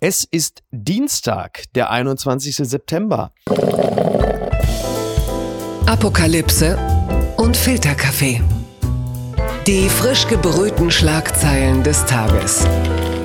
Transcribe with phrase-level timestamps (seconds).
[0.00, 2.54] Es ist Dienstag, der 21.
[2.54, 3.32] September.
[5.86, 6.78] Apokalypse
[7.36, 8.40] und Filterkaffee.
[9.66, 12.64] Die frisch gebrühten Schlagzeilen des Tages.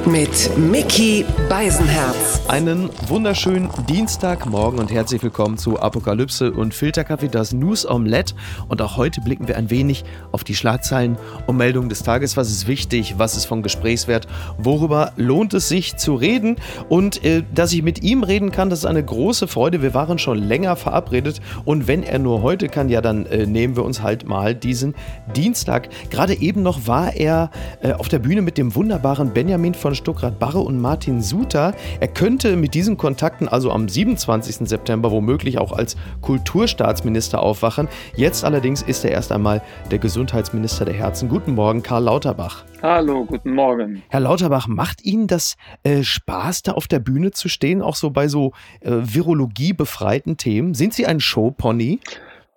[0.05, 2.41] Mit Mickey Beisenherz.
[2.49, 8.35] Einen wunderschönen Dienstagmorgen und herzlich willkommen zu Apokalypse und Filterkaffee, das News Omelette.
[8.67, 12.35] Und auch heute blicken wir ein wenig auf die Schlagzeilen und Meldungen des Tages.
[12.35, 13.15] Was ist wichtig?
[13.17, 14.27] Was ist von Gesprächswert?
[14.57, 16.57] Worüber lohnt es sich zu reden?
[16.89, 19.81] Und äh, dass ich mit ihm reden kann, das ist eine große Freude.
[19.81, 23.77] Wir waren schon länger verabredet und wenn er nur heute kann, ja, dann äh, nehmen
[23.77, 24.95] wir uns halt mal diesen
[25.33, 25.87] Dienstag.
[26.09, 30.59] Gerade eben noch war er äh, auf der Bühne mit dem wunderbaren Benjamin von Stuckrad-Barre
[30.59, 31.73] und Martin Suter.
[31.99, 34.67] Er könnte mit diesen Kontakten also am 27.
[34.67, 37.87] September womöglich auch als Kulturstaatsminister aufwachen.
[38.15, 39.61] Jetzt allerdings ist er erst einmal
[39.91, 41.29] der Gesundheitsminister der Herzen.
[41.29, 42.65] Guten Morgen, Karl Lauterbach.
[42.81, 44.03] Hallo, guten Morgen.
[44.09, 48.09] Herr Lauterbach, macht Ihnen das äh, Spaß, da auf der Bühne zu stehen, auch so
[48.09, 48.51] bei so
[48.81, 50.73] äh, Virologie-befreiten Themen?
[50.73, 51.99] Sind Sie ein Showpony?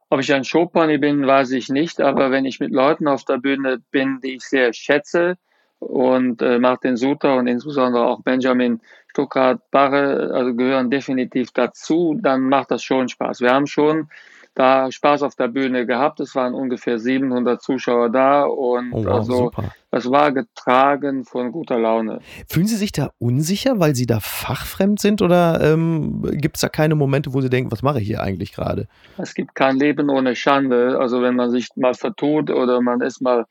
[0.08, 3.38] Ob ich ein Showpony bin, weiß ich nicht, aber wenn ich mit Leuten auf der
[3.38, 5.36] Bühne bin, die ich sehr schätze,
[5.78, 12.70] und äh, Martin Suter und insbesondere auch Benjamin Stuckrad-Barre also gehören definitiv dazu, dann macht
[12.70, 13.40] das schon Spaß.
[13.40, 14.08] Wir haben schon
[14.56, 16.18] da Spaß auf der Bühne gehabt.
[16.18, 19.74] Es waren ungefähr 700 Zuschauer da und oh, wow, also super.
[19.90, 22.20] das war getragen von guter Laune.
[22.48, 26.68] Fühlen Sie sich da unsicher, weil Sie da fachfremd sind oder ähm, gibt es da
[26.68, 28.88] keine Momente, wo Sie denken, was mache ich hier eigentlich gerade?
[29.18, 30.98] Es gibt kein Leben ohne Schande.
[30.98, 33.44] Also wenn man sich mal vertut oder man ist mal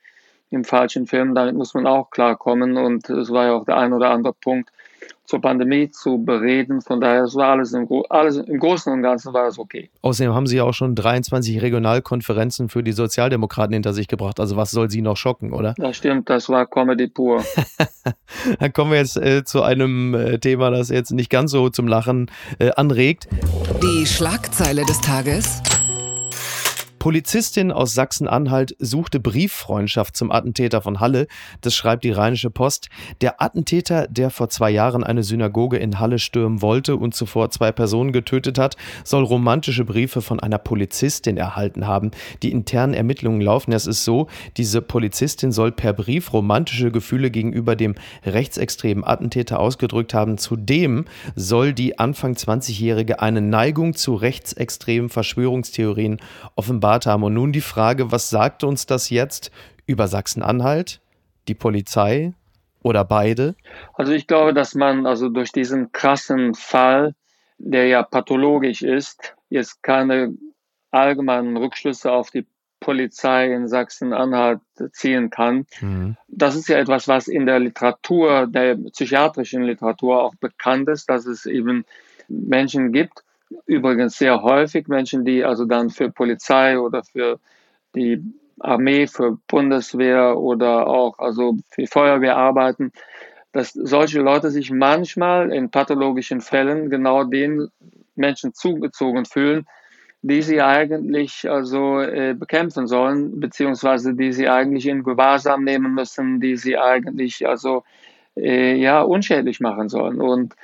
[0.56, 2.78] im falschen Film, damit muss man auch klarkommen.
[2.78, 4.72] Und es war ja auch der ein oder andere Punkt
[5.26, 6.82] zur Pandemie zu bereden.
[6.82, 9.90] Von daher, es war alles im, alles im Großen und Ganzen war es okay.
[10.02, 14.40] Außerdem haben Sie ja auch schon 23 Regionalkonferenzen für die Sozialdemokraten hinter sich gebracht.
[14.40, 15.74] Also was soll Sie noch schocken, oder?
[15.78, 17.44] Das stimmt, das war Comedy pur.
[18.60, 21.88] Dann kommen wir jetzt äh, zu einem äh, Thema, das jetzt nicht ganz so zum
[21.88, 23.28] Lachen äh, anregt.
[23.82, 25.62] Die Schlagzeile des Tages.
[27.06, 31.28] Polizistin aus Sachsen-Anhalt suchte Brieffreundschaft zum Attentäter von Halle.
[31.62, 32.90] Das schreibt die Rheinische Post.
[33.22, 37.72] Der Attentäter, der vor zwei Jahren eine Synagoge in Halle stürmen wollte und zuvor zwei
[37.72, 42.10] Personen getötet hat, soll romantische Briefe von einer Polizistin erhalten haben.
[42.42, 43.72] Die internen Ermittlungen laufen.
[43.72, 44.26] Es ist so,
[44.58, 47.94] diese Polizistin soll per Brief romantische Gefühle gegenüber dem
[48.24, 50.40] rechtsextremen Attentäter ausgedrückt haben.
[50.40, 56.18] Zudem soll die Anfang 20-Jährige eine Neigung zu rechtsextremen Verschwörungstheorien
[56.56, 57.24] offenbar offenbart haben.
[57.24, 59.52] Und nun die Frage, was sagt uns das jetzt
[59.86, 61.02] über Sachsen-Anhalt,
[61.48, 62.34] die Polizei
[62.84, 63.56] oder beide?
[63.94, 67.14] Also ich glaube, dass man also durch diesen krassen Fall,
[67.58, 70.34] der ja pathologisch ist, jetzt keine
[70.92, 72.46] allgemeinen Rückschlüsse auf die
[72.80, 74.60] Polizei in Sachsen-Anhalt
[74.92, 75.66] ziehen kann.
[75.82, 76.18] Mhm.
[76.28, 81.26] Das ist ja etwas, was in der Literatur, der psychiatrischen Literatur auch bekannt ist, dass
[81.26, 81.86] es eben
[82.28, 83.25] Menschen gibt,
[83.66, 87.40] übrigens sehr häufig Menschen, die also dann für Polizei oder für
[87.96, 88.24] die
[88.60, 92.92] Armee, für Bundeswehr oder auch also für Feuerwehr arbeiten,
[93.52, 97.70] dass solche Leute sich manchmal in pathologischen Fällen genau den
[98.16, 99.66] Menschen zugezogen fühlen,
[100.22, 106.40] die sie eigentlich also äh, bekämpfen sollen, beziehungsweise die sie eigentlich in Gewahrsam nehmen müssen,
[106.40, 107.84] die sie eigentlich also
[108.36, 110.20] äh, ja unschädlich machen sollen.
[110.20, 110.56] Und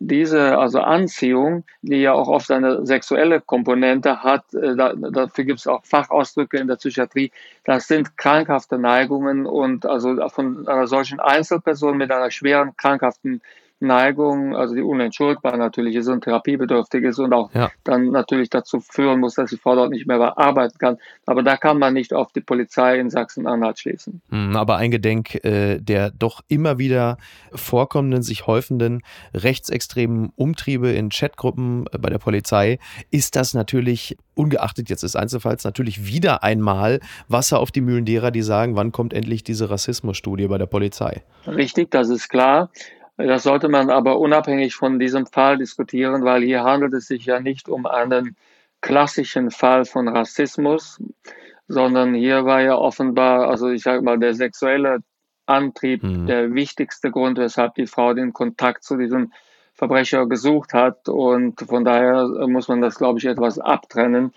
[0.00, 5.60] diese also Anziehung, die ja auch oft eine sexuelle Komponente hat, äh, da, dafür gibt
[5.60, 7.30] es auch Fachausdrücke in der Psychiatrie,
[7.64, 13.42] das sind krankhafte Neigungen und also von einer solchen Einzelperson mit einer schweren krankhaften
[13.84, 17.70] Neigung, also die unentschuldbar natürlich ist und therapiebedürftig ist und auch ja.
[17.84, 20.98] dann natürlich dazu führen muss, dass die Frau dort nicht mehr arbeiten kann.
[21.26, 24.20] Aber da kann man nicht auf die Polizei in Sachsen-Anhalt schließen.
[24.30, 27.18] Hm, aber eingedenk äh, der doch immer wieder
[27.52, 29.02] vorkommenden, sich häufenden
[29.34, 32.78] rechtsextremen Umtriebe in Chatgruppen äh, bei der Polizei
[33.10, 38.30] ist das natürlich, ungeachtet jetzt des Einzelfalls, natürlich wieder einmal Wasser auf die Mühlen derer,
[38.30, 41.22] die sagen, wann kommt endlich diese Rassismusstudie bei der Polizei.
[41.46, 42.70] Richtig, das ist klar.
[43.16, 47.38] Das sollte man aber unabhängig von diesem Fall diskutieren, weil hier handelt es sich ja
[47.40, 48.36] nicht um einen
[48.80, 51.00] klassischen Fall von Rassismus,
[51.68, 54.98] sondern hier war ja offenbar, also ich sage mal, der sexuelle
[55.46, 56.26] Antrieb mhm.
[56.26, 59.32] der wichtigste Grund, weshalb die Frau den Kontakt zu diesem
[59.74, 61.08] Verbrecher gesucht hat.
[61.08, 64.32] Und von daher muss man das, glaube ich, etwas abtrennen.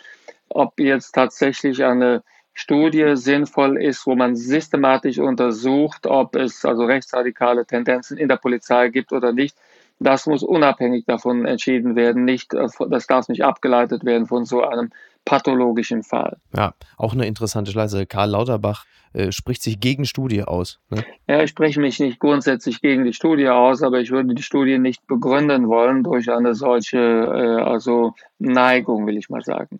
[0.49, 2.23] Ob jetzt tatsächlich eine
[2.59, 8.89] Studie sinnvoll ist, wo man systematisch untersucht, ob es also rechtsradikale Tendenzen in der Polizei
[8.89, 9.55] gibt oder nicht.
[9.99, 12.25] Das muss unabhängig davon entschieden werden.
[12.25, 14.89] Nicht, äh, das darf nicht abgeleitet werden von so einem
[15.23, 16.37] pathologischen Fall.
[16.55, 18.07] Ja, auch eine interessante Schleife.
[18.07, 20.79] Karl Lauterbach äh, spricht sich gegen Studie aus.
[20.89, 21.05] Ne?
[21.27, 24.79] Ja, ich spreche mich nicht grundsätzlich gegen die Studie aus, aber ich würde die Studie
[24.79, 29.79] nicht begründen wollen durch eine solche äh, also Neigung, will ich mal sagen.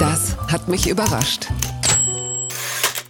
[0.00, 1.48] Das hat mich überrascht.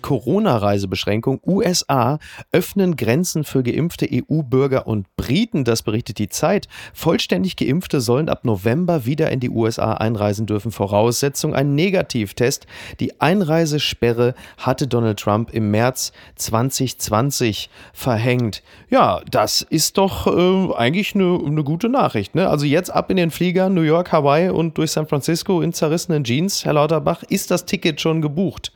[0.08, 1.38] Corona-Reisebeschränkung.
[1.46, 2.19] USA
[2.50, 6.66] öffnen Grenzen für geimpfte EU-Bürger und Briten, das berichtet die Zeit.
[6.94, 10.72] Vollständig geimpfte sollen ab November wieder in die USA einreisen dürfen.
[10.72, 12.66] Voraussetzung ein Negativtest.
[13.00, 18.62] Die Einreisesperre hatte Donald Trump im März 2020 verhängt.
[18.88, 22.34] Ja, das ist doch äh, eigentlich eine, eine gute Nachricht.
[22.34, 22.49] Ne?
[22.49, 26.25] Also jetzt ab in den Flieger New York, Hawaii und durch San Francisco in zerrissenen
[26.25, 26.64] Jeans.
[26.64, 28.72] Herr Lauterbach, ist das Ticket schon gebucht?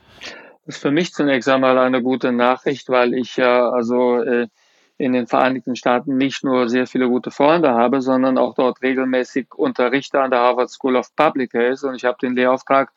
[0.65, 4.47] Das ist für mich zunächst einmal eine gute Nachricht, weil ich ja also äh,
[4.97, 9.47] in den Vereinigten Staaten nicht nur sehr viele gute Freunde habe, sondern auch dort regelmäßig
[9.55, 12.91] unterrichte an der Harvard School of Public Health und ich habe den Lehrauftrag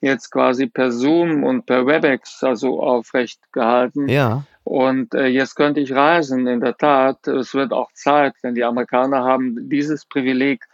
[0.00, 4.08] jetzt quasi per Zoom und per WebEx also aufrecht gehalten.
[4.08, 4.44] Ja.
[4.64, 6.46] Und äh, jetzt könnte ich reisen.
[6.46, 10.64] In der Tat, es wird auch Zeit, denn die Amerikaner haben dieses Privileg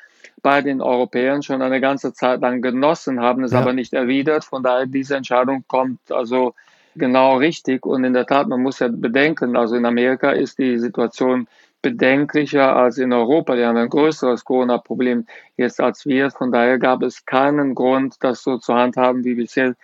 [0.43, 3.61] bei den Europäern schon eine ganze Zeit lang genossen, haben es ja.
[3.61, 4.44] aber nicht erwidert.
[4.44, 6.55] Von daher, diese Entscheidung kommt also
[6.94, 7.84] genau richtig.
[7.87, 11.46] Und in der Tat, man muss ja bedenken, also in Amerika ist die Situation
[11.82, 13.55] bedenklicher als in Europa.
[13.55, 15.26] Die haben ein größeres Corona-Problem
[15.56, 16.31] jetzt als wir.
[16.31, 19.75] Von daher gab es keinen Grund, das so zu handhaben wie bisher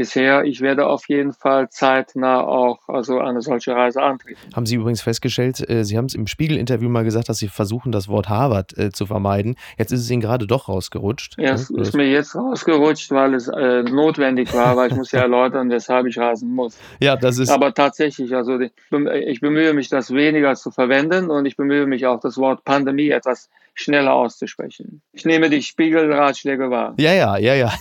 [0.00, 0.44] bisher.
[0.44, 4.40] Ich werde auf jeden Fall zeitnah auch also eine solche Reise antreten.
[4.56, 7.92] Haben Sie übrigens festgestellt, äh, Sie haben es im Spiegel-Interview mal gesagt, dass Sie versuchen,
[7.92, 9.56] das Wort Harvard äh, zu vermeiden.
[9.76, 11.34] Jetzt ist es Ihnen gerade doch rausgerutscht.
[11.36, 15.20] Ja, es ist mir jetzt rausgerutscht, weil es äh, notwendig war, weil ich muss ja
[15.28, 16.78] erläutern, weshalb ich reisen muss.
[16.98, 17.50] Ja, das ist.
[17.50, 22.20] Aber tatsächlich, also ich bemühe mich, das weniger zu verwenden und ich bemühe mich auch,
[22.20, 23.50] das Wort Pandemie etwas
[23.80, 25.02] schneller auszusprechen.
[25.12, 26.94] Ich nehme die Spiegelratschläge wahr.
[26.98, 27.72] Ja, ja, ja, ja.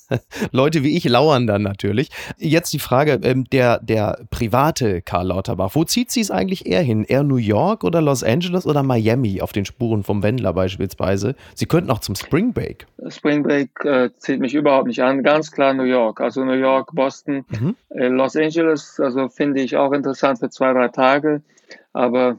[0.52, 2.10] Leute wie ich lauern dann natürlich.
[2.38, 6.82] Jetzt die Frage, ähm, der, der private Karl Lauterbach, wo zieht sie es eigentlich eher
[6.82, 7.04] hin?
[7.04, 11.34] Eher New York oder Los Angeles oder Miami auf den Spuren vom Wendler beispielsweise?
[11.54, 12.86] Sie könnten auch zum Spring Break.
[13.08, 15.22] Spring Break äh, zieht mich überhaupt nicht an.
[15.22, 16.20] Ganz klar New York.
[16.20, 17.76] Also New York, Boston, mhm.
[17.90, 21.42] äh, Los Angeles, also finde ich auch interessant für zwei, drei Tage.
[21.92, 22.38] Aber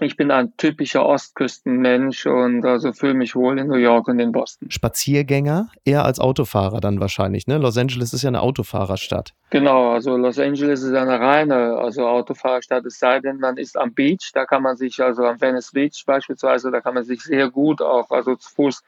[0.00, 4.32] ich bin ein typischer Ostküstenmensch und also fühle mich wohl in New York und in
[4.32, 4.70] Boston.
[4.70, 7.58] Spaziergänger eher als Autofahrer dann wahrscheinlich, ne?
[7.58, 9.34] Los Angeles ist ja eine Autofahrerstadt.
[9.50, 13.92] Genau, also Los Angeles ist eine reine also Autofahrerstadt, es sei denn, man ist am
[13.92, 17.50] Beach, da kann man sich, also am Venice Beach beispielsweise, da kann man sich sehr
[17.50, 18.82] gut auch also zu Fuß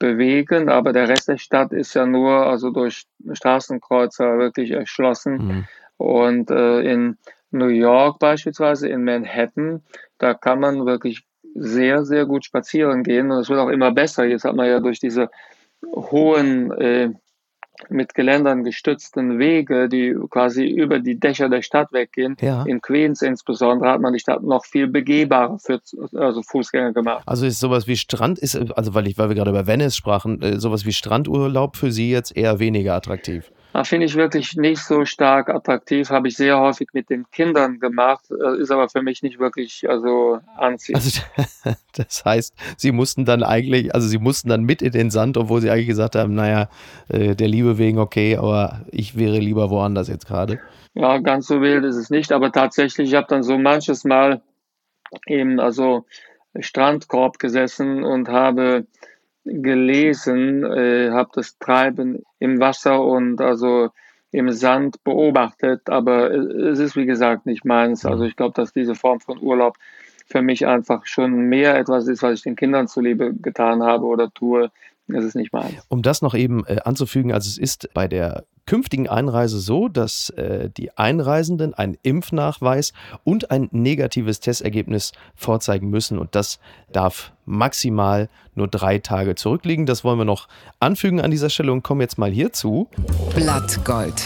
[0.00, 5.32] bewegen, aber der Rest der Stadt ist ja nur also durch Straßenkreuzer wirklich erschlossen.
[5.32, 5.68] Mhm.
[5.98, 7.18] Und äh, in
[7.50, 9.82] New York beispielsweise, in Manhattan,
[10.18, 11.24] da kann man wirklich
[11.54, 14.24] sehr, sehr gut spazieren gehen und es wird auch immer besser.
[14.24, 15.30] Jetzt hat man ja durch diese
[15.94, 17.10] hohen, äh,
[17.88, 22.36] mit Geländern gestützten Wege, die quasi über die Dächer der Stadt weggehen.
[22.40, 22.64] Ja.
[22.64, 25.80] In Queens insbesondere hat man die Stadt noch viel begehbarer für
[26.14, 27.22] also Fußgänger gemacht.
[27.26, 30.42] Also ist sowas wie Strand, ist, also weil ich, weil wir gerade über Venice sprachen,
[30.42, 33.50] äh, sowas wie Strandurlaub für Sie jetzt eher weniger attraktiv.
[33.84, 36.10] Finde ich wirklich nicht so stark attraktiv.
[36.10, 39.88] Habe ich sehr häufig mit den Kindern gemacht, äh, ist aber für mich nicht wirklich
[39.88, 41.24] also anziehend.
[41.36, 45.36] Also, das heißt, Sie mussten dann eigentlich, also Sie mussten dann mit in den Sand,
[45.36, 46.68] obwohl Sie eigentlich gesagt haben, naja,
[47.08, 50.58] äh, der Liebe wegen okay, aber ich wäre lieber woanders jetzt gerade.
[50.94, 54.42] Ja, ganz so wild ist es nicht, aber tatsächlich, ich habe dann so manches Mal
[55.26, 56.04] eben also
[56.58, 58.86] Strandkorb gesessen und habe
[59.50, 63.90] gelesen, äh, habe das Treiben im Wasser und also
[64.32, 68.06] im Sand beobachtet, aber es ist wie gesagt nicht meins.
[68.06, 69.76] Also ich glaube, dass diese Form von Urlaub
[70.26, 74.32] für mich einfach schon mehr etwas ist, was ich den Kindern zuliebe getan habe oder
[74.32, 74.70] tue,
[75.10, 75.74] das ist nicht meins.
[75.88, 80.30] Um das noch eben äh, anzufügen, also es ist bei der künftigen Einreise so, dass
[80.30, 82.92] äh, die Einreisenden einen Impfnachweis
[83.24, 86.60] und ein negatives Testergebnis vorzeigen müssen und das
[86.92, 89.86] darf maximal nur drei Tage zurückliegen.
[89.86, 90.46] Das wollen wir noch
[90.78, 92.88] anfügen an dieser Stelle und kommen jetzt mal hierzu.
[93.34, 94.22] Blattgold.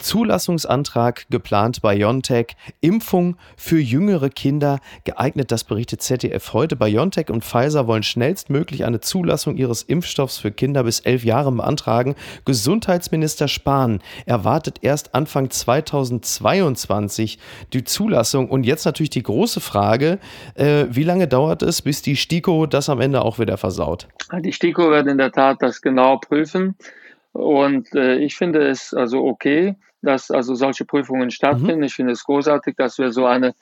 [0.00, 2.56] Zulassungsantrag geplant bei BioNTech.
[2.80, 6.76] Impfung für jüngere Kinder geeignet, das berichtet ZDF heute.
[6.76, 12.14] BioNTech und Pfizer wollen schnellstmöglich eine Zulassung ihres Impfstoffs für Kinder bis elf Jahre beantragen.
[12.44, 17.38] Gesundheitsminister Spahn erwartet erst Anfang 2022
[17.72, 18.48] die Zulassung.
[18.48, 20.18] Und jetzt natürlich die große Frage,
[20.54, 24.08] äh, wie lange dauert es, bis die STIKO das am Ende auch wieder versaut?
[24.42, 26.76] Die STIKO wird in der Tat das genau prüfen.
[27.32, 31.78] Und äh, ich finde es also okay, dass also solche Prüfungen stattfinden.
[31.78, 31.84] Mhm.
[31.84, 33.54] Ich finde es großartig, dass wir so eine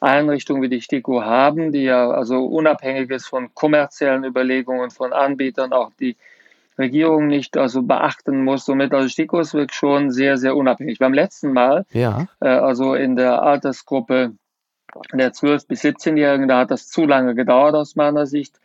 [0.00, 5.72] Einrichtung wie die STIKO haben, die ja also unabhängig ist von kommerziellen Überlegungen von Anbietern,
[5.72, 6.16] auch die
[6.78, 8.64] Regierung nicht also beachten muss.
[8.64, 10.98] Somit also STIKO ist wirklich schon sehr, sehr unabhängig.
[10.98, 12.26] Beim letzten Mal, Ja.
[12.40, 14.32] äh, also in der Altersgruppe
[15.12, 18.60] der 12- bis 17-Jährigen, da hat das zu lange gedauert aus meiner Sicht.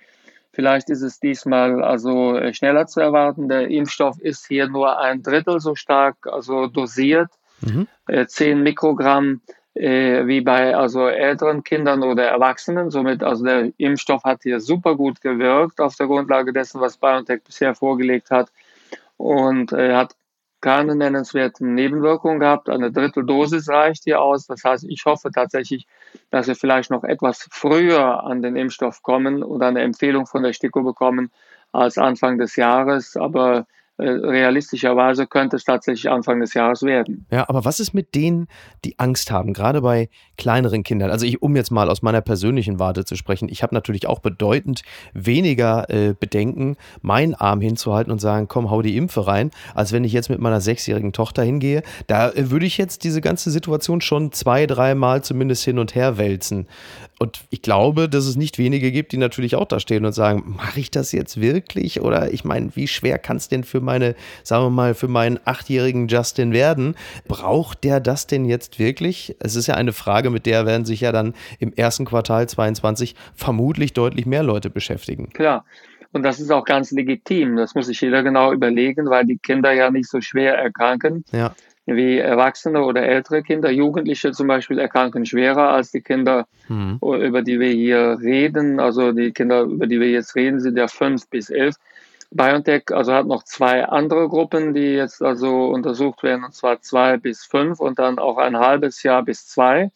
[0.54, 3.50] Vielleicht ist es diesmal also äh, schneller zu erwarten.
[3.50, 7.30] Der Impfstoff ist hier nur ein Drittel so stark, also dosiert,
[7.62, 7.88] Mhm.
[8.08, 9.42] äh, 10 Mikrogramm
[9.74, 12.92] äh, wie bei also älteren Kindern oder Erwachsenen.
[12.92, 17.42] Somit also der Impfstoff hat hier super gut gewirkt auf der Grundlage dessen, was BioNTech
[17.44, 18.52] bisher vorgelegt hat
[19.18, 20.16] und äh, hat
[20.62, 22.70] keine nennenswerten Nebenwirkungen gehabt.
[22.70, 24.46] Eine Dritteldosis reicht hier aus.
[24.48, 25.88] Das heißt, ich hoffe tatsächlich,
[26.30, 30.54] dass wir vielleicht noch etwas früher an den Impfstoff kommen und eine Empfehlung von der
[30.54, 31.32] STIKO bekommen
[31.72, 33.18] als Anfang des Jahres.
[33.18, 33.66] Aber
[34.00, 37.28] realistischerweise könnte es tatsächlich Anfang des Jahres werden.
[37.32, 38.48] Ja, aber was ist mit denen,
[38.86, 41.12] die Angst haben, gerade bei kleineren Kindern?
[41.12, 44.20] Also ich, um jetzt mal aus meiner persönlichen Warte zu sprechen, ich habe natürlich auch
[44.20, 44.82] bedeutend
[45.14, 50.04] weniger äh, Bedenken, meinen Arm hinzuhalten und sagen, komm, hau die Impfe rein, als wenn
[50.04, 51.84] ich jetzt mit meiner sechsjährigen Tochter hingehe.
[52.08, 56.18] Da äh, würde ich jetzt diese ganze Situation schon zwei, dreimal zumindest hin und her
[56.18, 56.68] wälzen.
[57.24, 60.56] Und ich glaube, dass es nicht wenige gibt, die natürlich auch da stehen und sagen,
[60.58, 62.02] mache ich das jetzt wirklich?
[62.02, 65.40] Oder ich meine, wie schwer kann es denn für meine, sagen wir mal, für meinen
[65.46, 66.96] achtjährigen Justin werden?
[67.26, 69.38] Braucht der das denn jetzt wirklich?
[69.40, 73.16] Es ist ja eine Frage, mit der werden sich ja dann im ersten Quartal 22
[73.34, 75.30] vermutlich deutlich mehr Leute beschäftigen.
[75.30, 75.64] Klar.
[76.12, 77.56] Und das ist auch ganz legitim.
[77.56, 81.56] Das muss sich jeder genau überlegen, weil die Kinder ja nicht so schwer erkranken Ja.
[81.86, 83.70] Wie Erwachsene oder ältere Kinder.
[83.70, 87.00] Jugendliche zum Beispiel erkranken schwerer als die Kinder, Hm.
[87.02, 88.80] über die wir hier reden.
[88.80, 91.76] Also die Kinder, über die wir jetzt reden, sind ja fünf bis elf.
[92.32, 97.18] BioNTech also hat noch zwei andere Gruppen, die jetzt also untersucht werden, und zwar zwei
[97.18, 99.92] bis fünf und dann auch ein halbes Jahr bis zwei.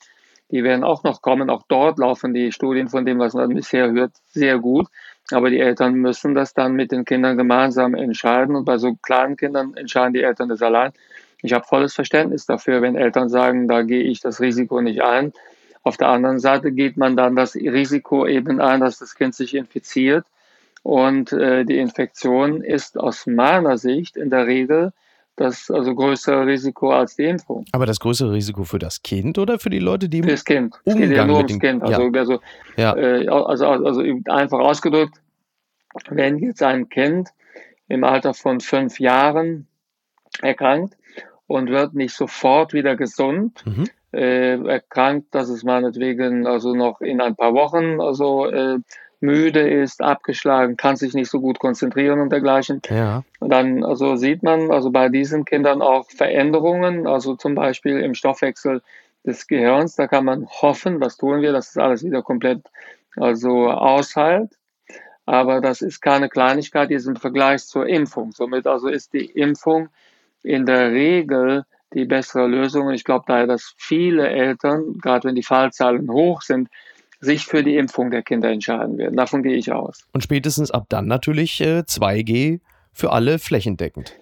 [0.51, 1.49] Die werden auch noch kommen.
[1.49, 4.87] Auch dort laufen die Studien von dem, was man bisher hört, sehr gut.
[5.31, 8.55] Aber die Eltern müssen das dann mit den Kindern gemeinsam entscheiden.
[8.55, 10.93] Und bei so kleinen Kindern entscheiden die Eltern das allein.
[11.41, 15.33] Ich habe volles Verständnis dafür, wenn Eltern sagen, da gehe ich das Risiko nicht ein.
[15.83, 19.53] Auf der anderen Seite geht man dann das Risiko eben ein, dass das Kind sich
[19.55, 20.25] infiziert.
[20.83, 24.93] Und äh, die Infektion ist aus meiner Sicht in der Regel
[25.37, 27.65] das also größere Risiko als die Impfung.
[27.71, 30.75] Aber das größere Risiko für das Kind oder für die Leute, die Fürs Kind.
[30.83, 31.83] Es geht ja Umgang nur ums Kind.
[31.83, 32.39] Also, also,
[32.75, 32.95] Ja.
[32.97, 35.21] äh, also, also einfach ausgedrückt,
[36.09, 37.29] wenn jetzt ein Kind
[37.87, 39.67] im Alter von fünf Jahren
[40.41, 40.95] erkrankt
[41.47, 43.85] und wird nicht sofort wieder gesund, Mhm.
[44.13, 48.77] äh, erkrankt, dass es meinetwegen also noch in ein paar Wochen also äh,
[49.19, 53.23] müde ist, abgeschlagen, kann sich nicht so gut konzentrieren und dergleichen, Ja.
[53.39, 58.13] und dann also sieht man also bei diesen Kindern auch Veränderungen, also zum Beispiel im
[58.13, 58.81] Stoffwechsel
[59.25, 59.95] des Gehirns.
[59.95, 62.61] Da kann man hoffen, das tun wir, dass das alles wieder komplett
[63.15, 64.51] also ausheilt.
[65.25, 68.31] Aber das ist keine Kleinigkeit jetzt im Vergleich zur Impfung.
[68.31, 69.89] Somit also ist die Impfung
[70.47, 71.63] in der Regel
[71.93, 72.91] die bessere Lösung.
[72.91, 76.69] Ich glaube daher, dass viele Eltern, gerade wenn die Fallzahlen hoch sind,
[77.19, 79.17] sich für die Impfung der Kinder entscheiden werden.
[79.17, 80.05] Davon gehe ich aus.
[80.13, 82.59] Und spätestens ab dann natürlich äh, 2G
[82.91, 84.13] für alle flächendeckend.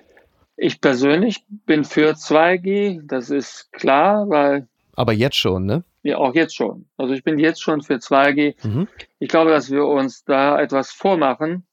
[0.57, 5.83] Ich persönlich bin für 2G, das ist klar, weil Aber jetzt schon, ne?
[6.05, 6.85] ja auch jetzt schon.
[6.97, 8.55] Also ich bin jetzt schon für 2G.
[8.65, 8.87] Mhm.
[9.19, 11.65] Ich glaube, dass wir uns da etwas vormachen.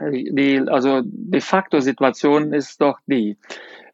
[0.00, 3.36] Die, also de facto Situation ist doch die.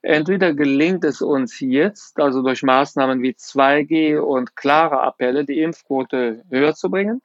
[0.02, 6.44] Entweder gelingt es uns jetzt, also durch Maßnahmen wie 2G und klare Appelle, die Impfquote
[6.50, 7.22] höher zu bringen,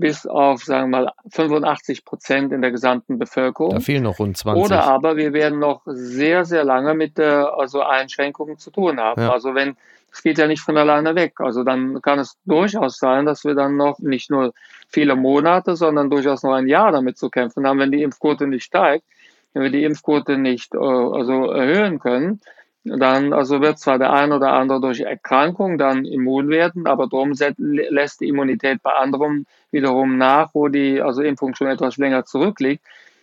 [0.00, 3.74] bis auf, sagen wir mal, 85 Prozent in der gesamten Bevölkerung.
[3.74, 4.64] Da fehlen noch rund 20.
[4.64, 9.20] Oder aber wir werden noch sehr, sehr lange mit der also Einschränkungen zu tun haben.
[9.20, 9.32] Ja.
[9.32, 9.76] Also wenn
[10.12, 11.34] es geht ja nicht von alleine weg.
[11.38, 14.52] Also dann kann es durchaus sein, dass wir dann noch nicht nur
[14.88, 18.64] viele Monate, sondern durchaus noch ein Jahr damit zu kämpfen haben, wenn die Impfquote nicht
[18.64, 19.04] steigt,
[19.52, 22.40] wenn wir die Impfquote nicht äh, also erhöhen können.
[22.84, 27.34] Dann also wird zwar der ein oder andere durch Erkrankung dann immun werden, aber darum
[27.58, 32.82] lässt die Immunität bei anderen wiederum nach, wo die also Impfung schon etwas länger zurückliegt.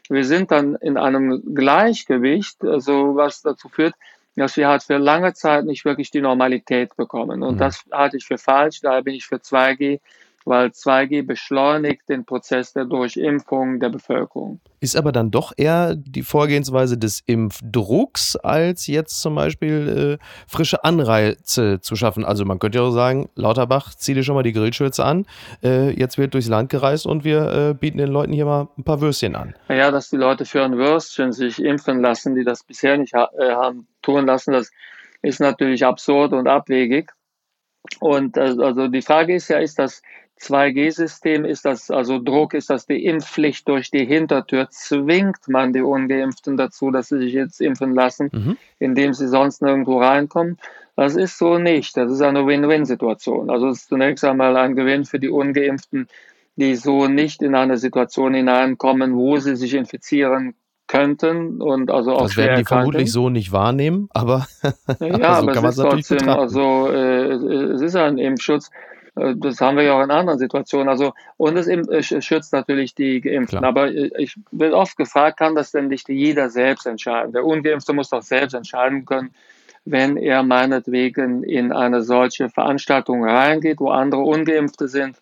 [0.10, 3.96] Wir sind dann in einem Gleichgewicht, also was dazu führt,
[4.36, 7.42] dass wir halt für lange Zeit nicht wirklich die Normalität bekommen.
[7.42, 7.58] Und Mhm.
[7.58, 8.82] das halte ich für falsch.
[8.82, 10.00] Daher bin ich für 2G,
[10.48, 14.62] weil 2G beschleunigt den Prozess der Durchimpfung der Bevölkerung.
[14.80, 20.84] Ist aber dann doch eher die Vorgehensweise des Impfdrucks, als jetzt zum Beispiel äh, frische
[20.86, 22.24] Anreize zu schaffen.
[22.24, 25.26] Also man könnte ja auch sagen, Lauterbach, zieh dir schon mal die Grillschürze an.
[25.62, 28.84] Äh, jetzt wird durchs Land gereist und wir äh, bieten den Leuten hier mal ein
[28.84, 29.54] paar Würstchen an.
[29.68, 33.30] Naja, dass die Leute für ein Würstchen sich impfen lassen, die das bisher nicht ha
[33.38, 34.72] äh, haben tun lassen, das
[35.22, 37.12] ist natürlich absurd und abwegig.
[38.00, 40.02] Und äh, also die Frage ist ja, ist das
[40.42, 45.82] 2G-System ist das, also Druck ist das die Impfpflicht durch die Hintertür, zwingt man die
[45.82, 48.58] Ungeimpften dazu, dass sie sich jetzt impfen lassen, mhm.
[48.80, 50.58] indem sie sonst nirgendwo reinkommen.
[50.96, 51.96] Das ist so nicht.
[51.96, 53.50] Das ist eine Win-Win-Situation.
[53.50, 56.08] Also es ist zunächst einmal ein Gewinn für die Ungeimpften,
[56.56, 60.56] die so nicht in eine Situation hineinkommen, wo sie sich infizieren
[60.88, 62.66] könnten und also auch das werden die erkannten.
[62.66, 64.48] vermutlich so nicht wahrnehmen, aber
[65.02, 67.34] ja, so aber kann es ist trotzdem also äh,
[67.74, 68.72] es ist ein Impfschutz.
[69.18, 70.90] Äh, das haben wir ja auch in anderen Situationen.
[70.90, 73.60] Also und es äh, schützt natürlich die Geimpften.
[73.60, 73.70] Klar.
[73.70, 77.34] Aber äh, ich bin oft gefragt, kann das denn nicht jeder selbst entscheiden?
[77.34, 79.34] Der Ungeimpfte muss doch selbst entscheiden können,
[79.86, 85.18] wenn er meinetwegen in eine solche Veranstaltung reingeht, wo andere Ungeimpfte sind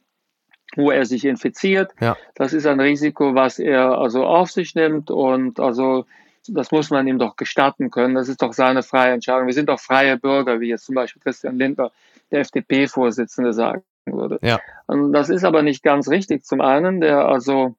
[0.76, 1.94] wo er sich infiziert.
[2.02, 2.18] Ja.
[2.34, 6.06] Das ist ein Risiko, was er also auf sich nimmt und also
[6.48, 8.16] das muss man ihm doch gestatten können.
[8.16, 9.48] Das ist doch seine freie Entscheidung.
[9.48, 11.92] Wir sind doch freie Bürger, wie jetzt zum Beispiel Christian Lindner,
[12.32, 14.40] der FDP-Vorsitzende, sagen würde.
[14.42, 14.60] Ja.
[14.88, 16.46] Und das ist aber nicht ganz richtig.
[16.46, 17.76] Zum einen, der also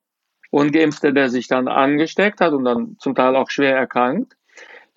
[0.50, 4.36] Ungeimpfte, der sich dann angesteckt hat und dann zum Teil auch schwer erkrankt,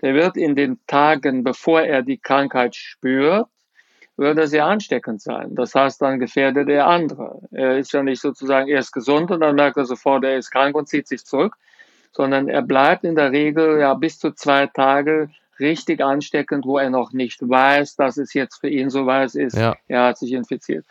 [0.01, 3.48] der wird in den Tagen, bevor er die Krankheit spürt,
[4.15, 5.56] würde sehr ansteckend sein.
[5.56, 7.41] Das heißt, dann gefährdet er andere.
[7.51, 10.75] Er ist ja nicht sozusagen erst gesund und dann merkt er sofort, er ist krank
[10.75, 11.56] und zieht sich zurück,
[12.12, 16.89] sondern er bleibt in der Regel ja bis zu zwei Tage richtig ansteckend, wo er
[16.89, 19.75] noch nicht weiß, dass es jetzt für ihn so weiß ist, ja.
[19.87, 20.85] er hat sich infiziert.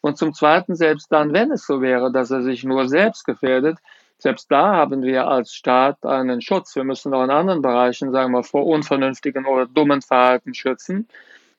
[0.00, 3.78] Und zum Zweiten, selbst dann, wenn es so wäre, dass er sich nur selbst gefährdet,
[4.18, 6.74] selbst da haben wir als Staat einen Schutz.
[6.76, 11.08] Wir müssen auch in anderen Bereichen, sagen wir, vor unvernünftigen oder dummen Verhalten schützen.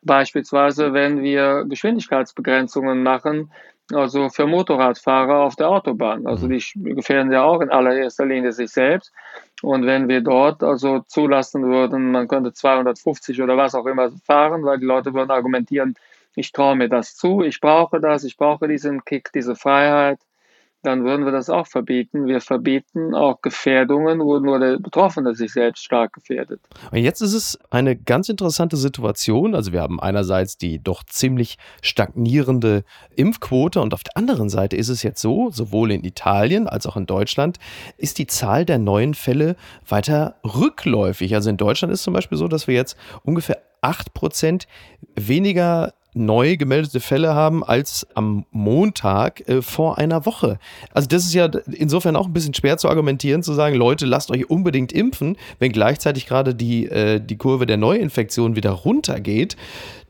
[0.01, 3.51] Beispielsweise, wenn wir Geschwindigkeitsbegrenzungen machen,
[3.93, 6.25] also für Motorradfahrer auf der Autobahn.
[6.25, 9.11] Also die gefährden ja auch in allererster Linie sich selbst.
[9.61, 14.63] Und wenn wir dort also zulassen würden, man könnte 250 oder was auch immer fahren,
[14.63, 15.95] weil die Leute würden argumentieren,
[16.35, 20.19] ich traue mir das zu, ich brauche das, ich brauche diesen Kick, diese Freiheit,
[20.85, 22.27] dann würden wir das auch verbieten.
[22.27, 26.61] Wir verbieten auch Gefährdungen, wo nur der Betroffene sich selbst stark gefährdet.
[26.91, 29.55] Und jetzt ist es eine ganz interessante Situation.
[29.55, 32.83] Also wir haben einerseits die doch ziemlich stagnierende
[33.15, 36.97] Impfquote und auf der anderen Seite ist es jetzt so, sowohl in Italien als auch
[36.97, 37.57] in Deutschland
[37.97, 39.55] ist die Zahl der neuen Fälle
[39.87, 41.33] weiter rückläufig.
[41.35, 44.65] Also in Deutschland ist zum Beispiel so, dass wir jetzt ungefähr 8%
[45.15, 50.57] weniger neu gemeldete Fälle haben als am Montag äh, vor einer Woche.
[50.93, 54.31] Also das ist ja insofern auch ein bisschen schwer zu argumentieren, zu sagen, Leute, lasst
[54.31, 59.57] euch unbedingt impfen, wenn gleichzeitig gerade die, äh, die Kurve der Neuinfektion wieder runtergeht.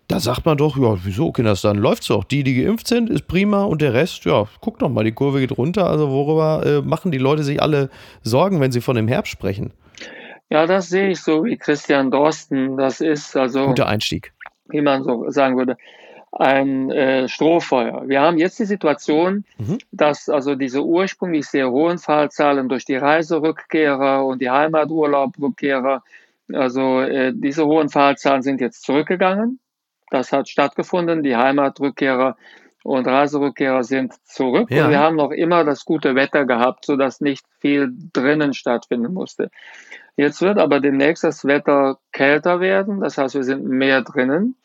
[0.07, 2.23] Da sagt man doch, ja, wieso, Kinders, dann läuft's doch.
[2.23, 5.39] Die, die geimpft sind, ist prima und der Rest, ja, guck doch mal, die Kurve
[5.39, 5.89] geht runter.
[5.89, 7.89] Also worüber äh, machen die Leute sich alle
[8.21, 9.73] Sorgen, wenn sie von dem Herbst sprechen?
[10.51, 12.77] Ja, das sehe ich so wie Christian Dorsten.
[12.77, 13.65] Das ist also.
[13.65, 14.34] Guter Einstieg
[14.67, 15.77] wie man so sagen würde,
[16.31, 18.07] ein äh, Strohfeuer.
[18.07, 19.77] Wir haben jetzt die Situation, mhm.
[19.91, 26.03] dass also diese ursprünglich sehr hohen Fallzahlen durch die Reiserückkehrer und die Heimaturlaubrückkehrer,
[26.53, 29.59] also äh, diese hohen Fallzahlen sind jetzt zurückgegangen.
[30.11, 31.23] Das hat stattgefunden.
[31.23, 32.35] Die Heimatrückkehrer
[32.83, 34.69] und Reiserückkehrer sind zurück.
[34.69, 34.85] Ja.
[34.85, 39.49] Und wir haben noch immer das gute Wetter gehabt, sodass nicht viel drinnen stattfinden musste.
[40.17, 44.55] Jetzt wird aber demnächst das Wetter kälter werden, das heißt, wir sind mehr drinnen.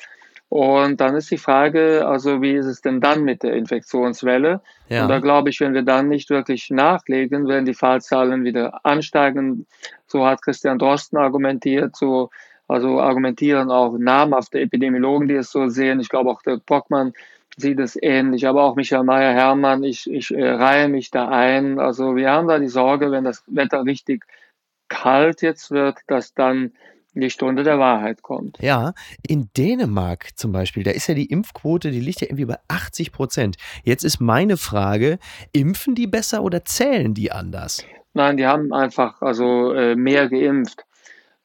[0.48, 4.60] Und dann ist die Frage, also wie ist es denn dann mit der Infektionswelle?
[4.88, 5.02] Ja.
[5.02, 9.66] Und da glaube ich, wenn wir dann nicht wirklich nachlegen, werden die Fallzahlen wieder ansteigen.
[10.08, 12.30] So hat Christian Drosten argumentiert, so,
[12.66, 16.00] also argumentieren auch namhafte Epidemiologen, die es so sehen.
[16.00, 17.12] Ich glaube auch der Brockmann
[17.56, 21.78] sieht es ähnlich, aber auch Michael Meyer-Hermann, ich, ich äh, reihe mich da ein.
[21.78, 24.24] Also wir haben da die Sorge, wenn das Wetter richtig
[24.90, 26.72] kalt jetzt wird, dass dann
[27.14, 28.58] die Stunde der Wahrheit kommt.
[28.60, 28.92] Ja,
[29.26, 33.12] in Dänemark zum Beispiel, da ist ja die Impfquote, die liegt ja irgendwie bei 80
[33.12, 33.56] Prozent.
[33.82, 35.18] Jetzt ist meine Frage,
[35.52, 37.84] impfen die besser oder zählen die anders?
[38.12, 40.84] Nein, die haben einfach also äh, mehr geimpft.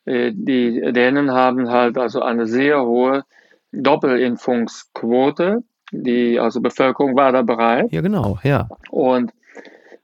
[0.06, 3.24] Äh, die Dänen haben halt also eine sehr hohe
[3.72, 5.64] Doppelimpfungsquote.
[5.92, 7.92] Die also Bevölkerung war da bereit.
[7.92, 8.68] Ja, genau, ja.
[8.90, 9.32] Und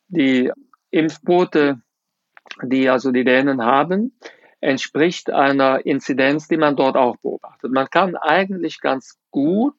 [0.07, 0.51] die
[0.91, 1.81] Impfquote
[2.63, 4.13] die also die Dänen haben,
[4.59, 7.71] entspricht einer Inzidenz, die man dort auch beobachtet.
[7.71, 9.75] Man kann eigentlich ganz gut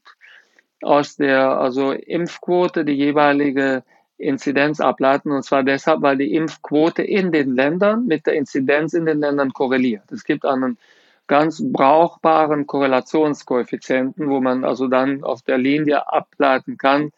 [0.82, 3.84] aus der also Impfquote die jeweilige
[4.18, 9.06] Inzidenz ableiten, und zwar deshalb, weil die Impfquote in den Ländern mit der Inzidenz in
[9.06, 10.10] den Ländern korreliert.
[10.10, 10.78] Es gibt einen
[11.26, 17.12] ganz brauchbaren Korrelationskoeffizienten, wo man also dann auf der Linie ableiten kann,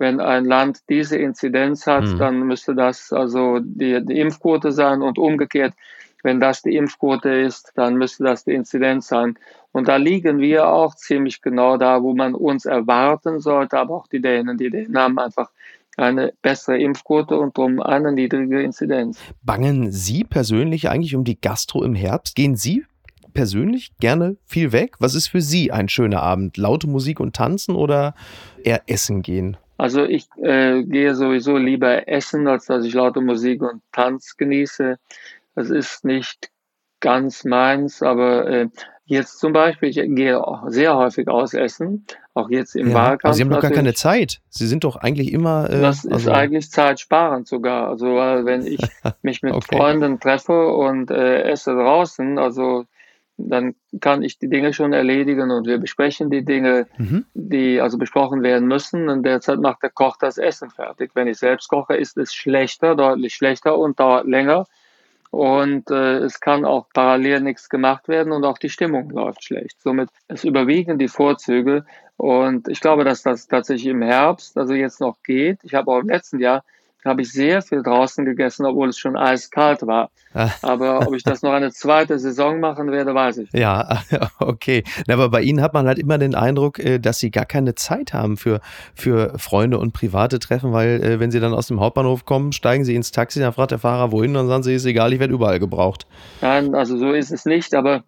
[0.00, 2.18] wenn ein Land diese Inzidenz hat, mhm.
[2.18, 5.74] dann müsste das also die, die Impfquote sein und umgekehrt,
[6.22, 9.38] wenn das die Impfquote ist, dann müsste das die Inzidenz sein.
[9.72, 14.06] Und da liegen wir auch ziemlich genau da, wo man uns erwarten sollte, aber auch
[14.08, 14.58] die Dänen.
[14.58, 15.50] Die Dänen haben einfach
[15.96, 19.18] eine bessere Impfquote und darum eine niedrige Inzidenz.
[19.42, 22.34] Bangen Sie persönlich eigentlich um die Gastro im Herbst?
[22.34, 22.84] Gehen Sie
[23.34, 24.96] persönlich gerne viel weg?
[24.98, 26.56] Was ist für Sie ein schöner Abend?
[26.56, 28.14] Laute Musik und Tanzen oder
[28.62, 29.56] eher essen gehen?
[29.80, 34.98] Also ich äh, gehe sowieso lieber essen, als dass ich laute Musik und Tanz genieße.
[35.54, 36.50] Das ist nicht
[37.00, 38.68] ganz meins, aber äh,
[39.06, 43.24] jetzt zum Beispiel, ich gehe sehr häufig aus essen, auch jetzt im ja, Wahlkampf.
[43.24, 44.42] Aber Sie haben doch gar keine Zeit.
[44.50, 45.70] Sie sind doch eigentlich immer.
[45.70, 47.88] Äh, das ist also eigentlich zeitsparend sogar.
[47.88, 48.80] Also weil wenn ich
[49.22, 49.78] mich mit okay.
[49.78, 52.84] Freunden treffe und äh, esse draußen, also
[53.48, 57.24] dann kann ich die Dinge schon erledigen und wir besprechen die Dinge, mhm.
[57.34, 59.08] die also besprochen werden müssen.
[59.08, 61.12] Und derzeit macht der Koch das Essen fertig.
[61.14, 64.66] Wenn ich selbst koche, ist es schlechter, deutlich schlechter und dauert länger.
[65.30, 69.80] Und äh, es kann auch parallel nichts gemacht werden und auch die Stimmung läuft schlecht.
[69.80, 71.84] Somit es überwiegen die Vorzüge.
[72.16, 75.60] Und ich glaube, dass das tatsächlich im Herbst, also jetzt noch geht.
[75.62, 76.64] Ich habe auch im letzten Jahr
[77.04, 80.10] habe ich sehr viel draußen gegessen, obwohl es schon eiskalt war.
[80.34, 80.50] Ah.
[80.62, 83.52] Aber ob ich das noch eine zweite Saison machen werde, weiß ich.
[83.52, 84.02] Ja,
[84.38, 84.84] okay.
[85.08, 88.12] Aber bei Ihnen hat man halt immer den Eindruck, äh, dass Sie gar keine Zeit
[88.12, 88.60] haben für,
[88.94, 92.84] für Freunde und private Treffen, weil äh, wenn Sie dann aus dem Hauptbahnhof kommen, steigen
[92.84, 95.20] Sie ins Taxi, dann fragt der Fahrer wohin und dann sagen Sie, ist egal, ich
[95.20, 96.06] werde überall gebraucht.
[96.40, 98.04] Nein, also so ist es nicht, aber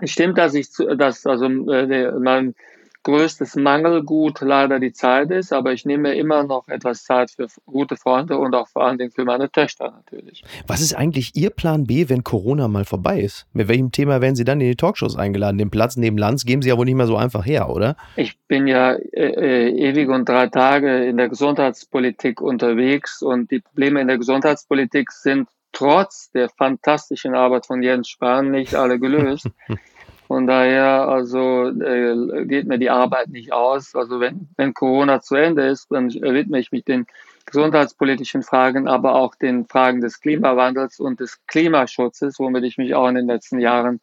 [0.00, 2.54] es stimmt, dass ich, dass also äh, mein
[3.02, 7.96] größtes Mangelgut leider die Zeit ist, aber ich nehme immer noch etwas Zeit für gute
[7.96, 10.44] Freunde und auch vor allen Dingen für meine Töchter natürlich.
[10.66, 13.46] Was ist eigentlich Ihr Plan B, wenn Corona mal vorbei ist?
[13.52, 15.58] Mit welchem Thema werden Sie dann in die Talkshows eingeladen?
[15.58, 17.96] Den Platz neben Lanz geben Sie ja wohl nicht mehr so einfach her, oder?
[18.16, 23.60] Ich bin ja äh, äh, ewig und drei Tage in der Gesundheitspolitik unterwegs und die
[23.60, 29.48] Probleme in der Gesundheitspolitik sind trotz der fantastischen Arbeit von Jens Spahn nicht alle gelöst.
[30.28, 33.94] Von daher, also äh, geht mir die Arbeit nicht aus.
[33.94, 37.06] Also wenn, wenn Corona zu Ende ist, dann widme ich mich den
[37.46, 43.08] gesundheitspolitischen Fragen, aber auch den Fragen des Klimawandels und des Klimaschutzes, womit ich mich auch
[43.08, 44.00] in den letzten Jahren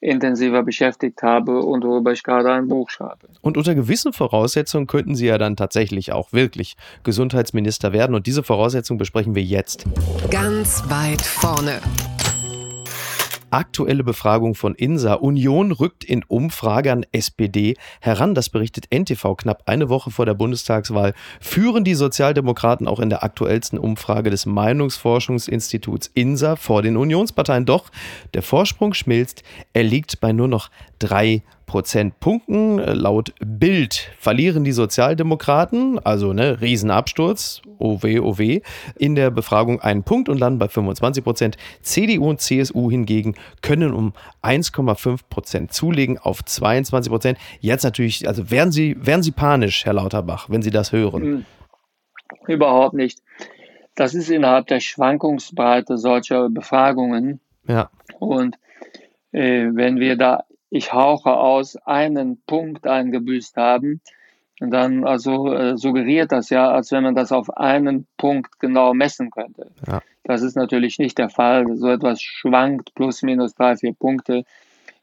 [0.00, 3.26] intensiver beschäftigt habe und worüber ich gerade ein Buch schreibe.
[3.40, 8.14] Und unter gewissen Voraussetzungen könnten Sie ja dann tatsächlich auch wirklich Gesundheitsminister werden.
[8.14, 9.86] Und diese Voraussetzungen besprechen wir jetzt.
[10.30, 11.80] Ganz weit vorne.
[13.54, 15.14] Aktuelle Befragung von INSA.
[15.14, 18.34] Union rückt in Umfrage an SPD heran.
[18.34, 21.14] Das berichtet NTV knapp eine Woche vor der Bundestagswahl.
[21.40, 27.64] Führen die Sozialdemokraten auch in der aktuellsten Umfrage des Meinungsforschungsinstituts INSA vor den Unionsparteien.
[27.64, 27.90] Doch
[28.34, 29.44] der Vorsprung schmilzt.
[29.72, 32.78] Er liegt bei nur noch drei Prozentpunkten.
[32.78, 38.60] Laut Bild verlieren die Sozialdemokraten, also ne, Riesenabsturz, OW, OW,
[38.96, 41.56] in der Befragung einen Punkt und landen bei 25 Prozent.
[41.82, 47.38] CDU und CSU hingegen können um 1,5 Prozent zulegen auf 22 Prozent.
[47.60, 51.22] Jetzt natürlich, also werden Sie, werden Sie panisch, Herr Lauterbach, wenn Sie das hören?
[51.22, 51.44] Hm,
[52.46, 53.20] überhaupt nicht.
[53.94, 57.40] Das ist innerhalb der Schwankungsbreite solcher Befragungen.
[57.66, 57.90] Ja.
[58.18, 58.58] Und
[59.32, 64.00] äh, wenn wir da ich hauche aus, einen Punkt eingebüßt haben.
[64.60, 68.92] Und dann also äh, suggeriert das ja, als wenn man das auf einen Punkt genau
[68.92, 69.70] messen könnte.
[69.86, 70.00] Ja.
[70.24, 71.76] Das ist natürlich nicht der Fall.
[71.76, 74.42] So etwas schwankt plus minus drei, vier Punkte.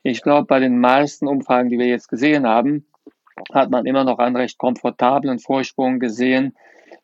[0.04, 2.86] Ich glaube, bei den meisten Umfragen, die wir jetzt gesehen haben,
[3.54, 6.54] hat man immer noch einen recht komfortablen Vorsprung gesehen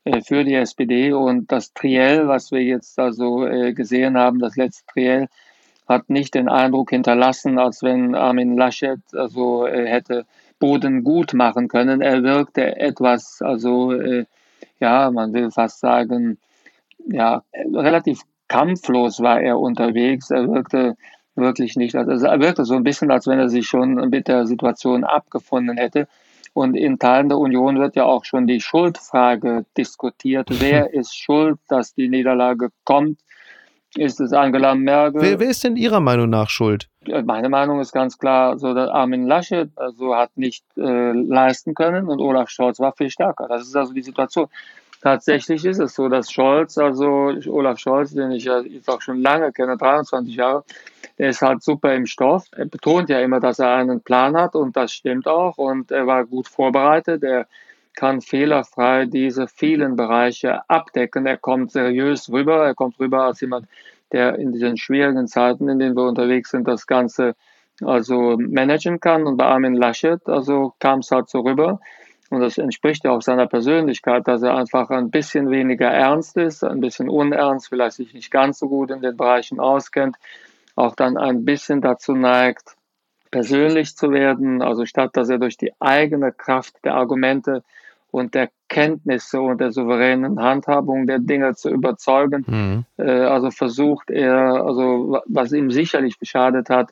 [0.03, 1.13] äh, für die SPD.
[1.13, 5.29] Und das Triell, was wir jetzt also äh, gesehen haben, das letzte Triell,
[5.87, 10.25] hat nicht den Eindruck hinterlassen, als wenn Armin Laschet also äh, hätte
[10.59, 12.01] Boden gut machen können.
[12.01, 14.25] Er wirkte etwas, also äh,
[14.79, 16.37] ja, man will fast sagen,
[17.05, 20.29] ja, relativ kampflos war er unterwegs.
[20.29, 20.95] Er wirkte
[21.35, 24.45] wirklich nicht, also er wirkte so ein bisschen, als wenn er sich schon mit der
[24.45, 26.07] Situation abgefunden hätte.
[26.53, 30.49] Und in Teilen der Union wird ja auch schon die Schuldfrage diskutiert.
[30.59, 33.19] Wer ist schuld, dass die Niederlage kommt?
[33.97, 35.21] Ist es Angela Merkel?
[35.21, 36.87] Wer, wer ist denn Ihrer Meinung nach schuld?
[37.25, 42.07] Meine Meinung ist ganz klar, so dass Armin Laschet also hat nicht äh, leisten können
[42.07, 43.47] und Olaf Scholz war viel stärker.
[43.47, 44.47] Das ist also die Situation.
[45.01, 49.21] Tatsächlich ist es so, dass Scholz, also Olaf Scholz, den ich ja jetzt auch schon
[49.21, 50.63] lange kenne, 23 Jahre,
[51.17, 52.45] der ist halt super im Stoff.
[52.51, 56.07] Er betont ja immer, dass er einen Plan hat und das stimmt auch und er
[56.07, 57.23] war gut vorbereitet.
[57.23, 57.47] Er
[57.97, 61.25] kann fehlerfrei diese vielen Bereiche abdecken.
[61.25, 63.67] Er kommt seriös rüber, er kommt rüber als jemand,
[64.11, 67.35] der in diesen schwierigen Zeiten, in denen wir unterwegs sind, das Ganze
[67.83, 69.25] also managen kann.
[69.25, 71.79] Und bei Armin Laschet, also kam es halt so rüber.
[72.29, 76.63] Und das entspricht ja auch seiner Persönlichkeit, dass er einfach ein bisschen weniger ernst ist,
[76.63, 80.17] ein bisschen unernst, vielleicht sich nicht ganz so gut in den Bereichen auskennt,
[80.75, 82.75] auch dann ein bisschen dazu neigt,
[83.31, 84.61] persönlich zu werden.
[84.61, 87.63] Also statt dass er durch die eigene Kraft der Argumente
[88.11, 92.45] und der Kenntnisse und der souveränen Handhabung der Dinge zu überzeugen.
[92.47, 92.85] Mhm.
[92.97, 96.91] Äh, also versucht er, also was ihm sicherlich geschadet hat,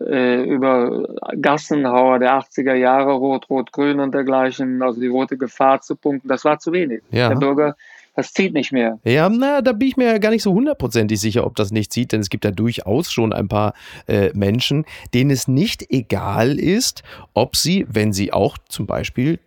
[0.00, 1.08] äh, über
[1.40, 6.28] Gassenhauer der 80er Jahre, Rot, Rot, Grün und dergleichen, also die rote Gefahr zu punkten,
[6.28, 7.02] das war zu wenig.
[7.10, 7.30] Ja.
[7.30, 7.76] Der Bürger
[8.16, 8.98] das zieht nicht mehr.
[9.04, 11.92] Ja, na, da bin ich mir ja gar nicht so hundertprozentig sicher, ob das nicht
[11.92, 13.74] zieht, denn es gibt ja durchaus schon ein paar
[14.08, 17.02] äh, Menschen, denen es nicht egal ist,
[17.34, 19.38] ob sie, wenn sie auch zum Beispiel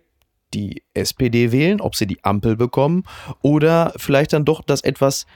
[0.54, 3.04] die SPD wählen, ob sie die Ampel bekommen
[3.42, 5.26] oder vielleicht dann doch das etwas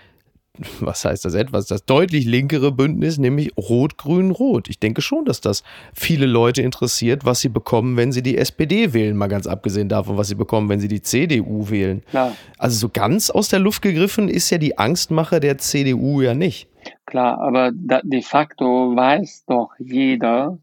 [0.80, 4.68] was heißt das etwas, das deutlich linkere Bündnis, nämlich Rot-Grün-Rot.
[4.68, 8.92] Ich denke schon, dass das viele Leute interessiert, was sie bekommen, wenn sie die SPD
[8.92, 12.02] wählen, mal ganz abgesehen davon, was sie bekommen, wenn sie die CDU wählen.
[12.10, 12.36] Klar.
[12.58, 16.68] Also so ganz aus der Luft gegriffen ist ja die Angstmache der CDU ja nicht.
[17.06, 20.58] Klar, aber de facto weiß doch jeder,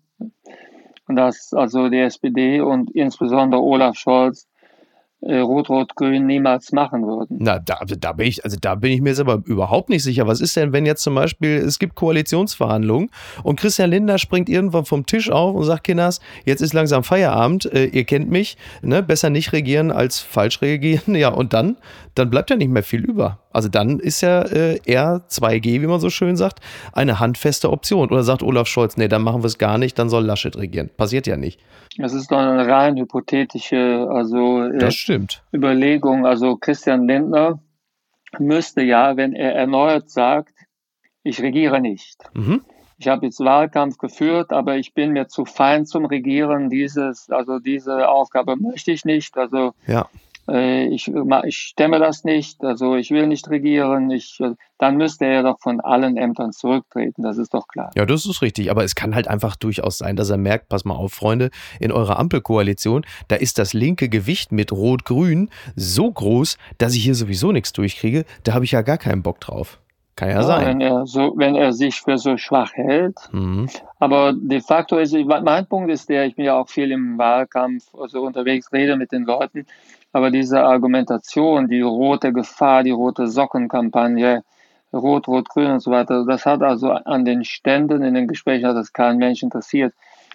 [1.15, 4.47] dass also die SPD und insbesondere Olaf Scholz
[5.23, 7.37] Rot-Rot-Grün niemals machen würden.
[7.39, 10.25] Na, da, da bin ich, also da bin ich mir jetzt aber überhaupt nicht sicher.
[10.27, 13.09] Was ist denn, wenn jetzt zum Beispiel, es gibt Koalitionsverhandlungen
[13.43, 17.71] und Christian Lindner springt irgendwann vom Tisch auf und sagt, Kinders, jetzt ist langsam Feierabend,
[17.71, 19.03] äh, ihr kennt mich, ne?
[19.03, 21.15] besser nicht regieren als falsch regieren.
[21.21, 21.77] Ja, und dann,
[22.15, 23.37] dann bleibt ja nicht mehr viel über.
[23.51, 26.61] Also dann ist ja äh, R2G, wie man so schön sagt,
[26.93, 28.09] eine handfeste Option.
[28.09, 30.89] Oder sagt Olaf Scholz, nee, dann machen wir es gar nicht, dann soll Laschet regieren.
[30.97, 31.59] Passiert ja nicht.
[31.97, 34.77] Das ist doch eine rein hypothetische also, äh,
[35.11, 35.43] stimmt.
[35.53, 36.25] Überlegung.
[36.25, 37.59] Also Christian Lindner
[38.39, 40.53] müsste ja, wenn er erneut sagt,
[41.23, 42.23] ich regiere nicht.
[42.33, 42.61] Mhm.
[42.97, 46.69] Ich habe jetzt Wahlkampf geführt, aber ich bin mir zu fein zum Regieren.
[46.69, 49.37] Dieses, also diese Aufgabe möchte ich nicht.
[49.37, 50.07] Also ja
[50.47, 51.11] ich,
[51.45, 54.39] ich stemme das nicht, also ich will nicht regieren, ich,
[54.77, 57.91] dann müsste er doch von allen Ämtern zurücktreten, das ist doch klar.
[57.95, 60.83] Ja, das ist richtig, aber es kann halt einfach durchaus sein, dass er merkt, pass
[60.85, 66.57] mal auf, Freunde, in eurer Ampelkoalition, da ist das linke Gewicht mit Rot-Grün so groß,
[66.77, 69.79] dass ich hier sowieso nichts durchkriege, da habe ich ja gar keinen Bock drauf.
[70.15, 70.67] Kann ja, ja, sein.
[70.67, 73.17] Wenn er, so, wenn er sich für so schwach hält.
[73.31, 73.69] Mhm.
[73.99, 77.85] Aber de facto ist, mein Punkt ist der, ich bin ja auch viel im Wahlkampf
[77.95, 79.65] also unterwegs, rede mit den Leuten.
[80.13, 84.43] Aber diese Argumentation, die rote Gefahr, die rote Sockenkampagne,
[84.93, 88.67] Rot, Rot, Grün und so weiter, das hat also an den Ständen in den Gesprächen
[88.67, 89.93] hat das kein Mensch interessiert,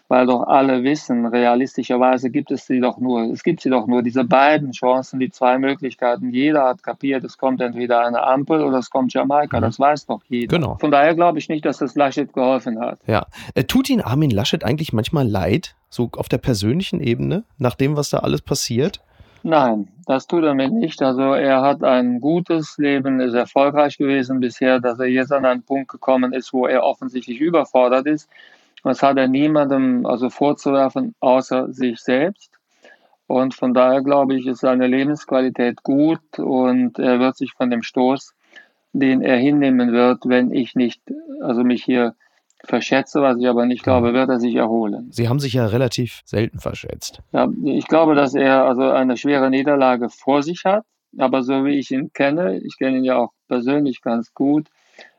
[0.08, 4.02] weil doch alle wissen, realistischerweise gibt es sie doch nur, es gibt sie doch nur,
[4.02, 6.30] diese beiden Chancen, die zwei Möglichkeiten.
[6.30, 9.62] Jeder hat kapiert, es kommt entweder eine Ampel oder es kommt Jamaika, mhm.
[9.62, 10.56] das weiß doch jeder.
[10.56, 10.76] Genau.
[10.78, 13.00] Von daher glaube ich nicht, dass das Laschet geholfen hat.
[13.06, 13.26] Ja.
[13.54, 17.96] Äh, tut Ihnen Armin Laschet eigentlich manchmal leid, so auf der persönlichen Ebene, nach dem,
[17.96, 19.02] was da alles passiert?
[19.48, 21.00] Nein, das tut er mir nicht.
[21.02, 25.62] Also er hat ein gutes Leben, ist erfolgreich gewesen bisher, dass er jetzt an einen
[25.62, 28.28] Punkt gekommen ist, wo er offensichtlich überfordert ist.
[28.82, 32.50] Das hat er niemandem also vorzuwerfen, außer sich selbst.
[33.28, 37.84] Und von daher glaube ich, ist seine Lebensqualität gut und er wird sich von dem
[37.84, 38.34] Stoß,
[38.94, 41.00] den er hinnehmen wird, wenn ich nicht,
[41.40, 42.16] also mich hier
[42.64, 45.08] verschätze, was ich aber nicht glaube, wird er sich erholen.
[45.10, 47.20] Sie haben sich ja relativ selten verschätzt.
[47.32, 50.84] Ja, ich glaube, dass er also eine schwere Niederlage vor sich hat,
[51.18, 54.68] aber so wie ich ihn kenne, ich kenne ihn ja auch persönlich ganz gut,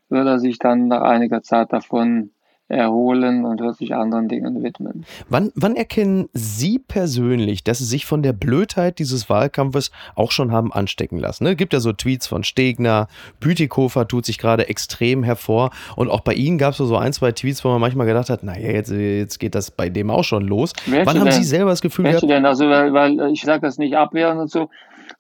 [0.10, 2.32] wird er sich dann nach einiger Zeit davon
[2.69, 5.06] erholen und wird sich anderen Dingen widmen.
[5.30, 10.51] Wann, wann erkennen Sie persönlich, dass Sie sich von der Blödheit dieses Wahlkampfes auch schon
[10.51, 11.45] haben anstecken lassen?
[11.45, 11.56] Es ne?
[11.56, 13.08] gibt ja so Tweets von Stegner,
[13.39, 17.32] Bütikofer tut sich gerade extrem hervor und auch bei Ihnen gab es so ein, zwei
[17.32, 20.43] Tweets, wo man manchmal gedacht hat, naja, jetzt, jetzt geht das bei dem auch schon
[20.43, 20.73] los.
[20.86, 21.34] Welche wann haben denn?
[21.34, 22.32] Sie selber das Gefühl Welche gehabt?
[22.32, 22.45] denn?
[22.45, 24.69] Also, weil, weil ich sage das nicht abwehren und so,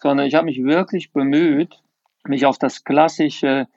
[0.01, 1.81] sondern ich habe mich wirklich bemüht,
[2.27, 3.67] mich auf das klassische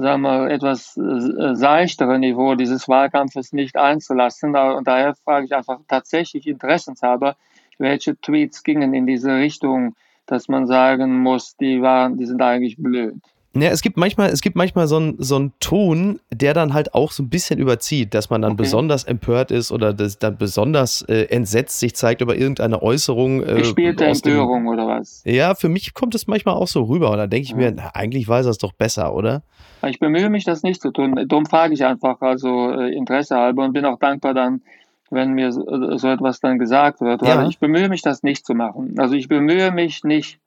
[0.00, 4.56] sagen wir, etwas äh, seichtere Niveau dieses Wahlkampfes nicht einzulassen.
[4.56, 7.36] Und daher frage ich einfach tatsächlich interessenshalber,
[7.78, 9.94] welche Tweets gingen in diese Richtung,
[10.26, 13.16] dass man sagen muss, die waren, die sind eigentlich blöd.
[13.52, 16.94] Ja, es gibt manchmal, es gibt manchmal so einen so einen Ton, der dann halt
[16.94, 18.62] auch so ein bisschen überzieht, dass man dann okay.
[18.62, 23.42] besonders empört ist oder das dann besonders äh, entsetzt sich zeigt über irgendeine Äußerung.
[23.42, 25.22] Äh, Gespielte Empörung oder was?
[25.24, 27.56] Ja, für mich kommt es manchmal auch so rüber und da denke ich ja.
[27.56, 29.42] mir, na, eigentlich weiß er es doch besser, oder?
[29.88, 31.26] Ich bemühe mich, das nicht zu tun.
[31.26, 34.62] Darum frage ich einfach, also äh, Interesse halber und bin auch dankbar dann,
[35.10, 35.64] wenn mir so,
[35.96, 37.22] so etwas dann gesagt wird.
[37.26, 37.46] Ja.
[37.48, 38.94] ich bemühe mich, das nicht zu machen.
[38.98, 40.38] Also ich bemühe mich nicht,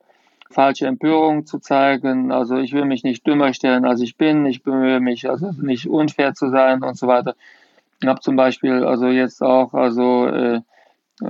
[0.54, 2.32] falsche Empörung zu zeigen.
[2.32, 4.46] Also ich will mich nicht dümmer stellen, als ich bin.
[4.46, 7.36] Ich bemühe mich, also nicht unfair zu sein und so weiter.
[8.02, 10.62] Ich habe zum Beispiel also jetzt auch also äh,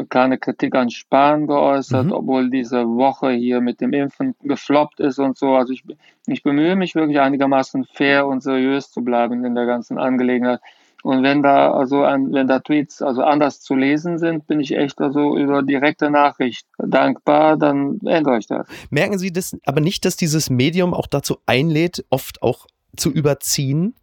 [0.09, 2.11] keine Kritik an Spahn geäußert, mhm.
[2.13, 5.55] obwohl diese Woche hier mit dem Impfen gefloppt ist und so.
[5.55, 5.83] Also ich,
[6.27, 10.61] ich bemühe mich wirklich einigermaßen fair und seriös zu bleiben in der ganzen Angelegenheit.
[11.03, 14.75] Und wenn da also ein, wenn da Tweets also anders zu lesen sind, bin ich
[14.75, 18.65] echt also über direkte Nachricht dankbar, dann ändere ich das.
[18.89, 23.95] Merken Sie das aber nicht, dass dieses Medium auch dazu einlädt, oft auch zu überziehen?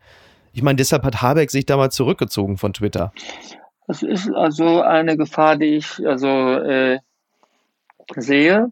[0.53, 3.13] Ich meine, deshalb hat Habeck sich damals zurückgezogen von Twitter.
[3.87, 6.99] Das ist also eine Gefahr, die ich also äh,
[8.15, 8.71] sehe,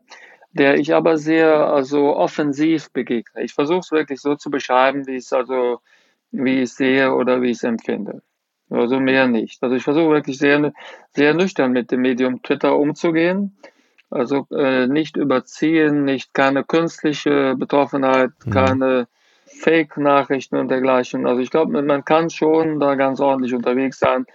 [0.53, 3.43] der ich aber sehr also offensiv begegne.
[3.43, 5.81] Ich versuche es wirklich so zu beschreiben, wie es also
[6.31, 8.23] wie ich sehe oder wie ich es empfinde.
[8.71, 9.63] Also mehr nicht.
[9.63, 10.73] Also ich versuche wirklich sehr,
[11.15, 13.57] sehr nüchtern mit dem Medium Twitter umzugehen.
[14.11, 18.51] Also äh, nicht überziehen, nicht keine künstliche Betroffenheit, mhm.
[18.51, 19.09] keine
[19.47, 21.27] Fake-Nachrichten und dergleichen.
[21.27, 24.27] Also ich glaube, man kann schon da ganz ordentlich unterwegs sein.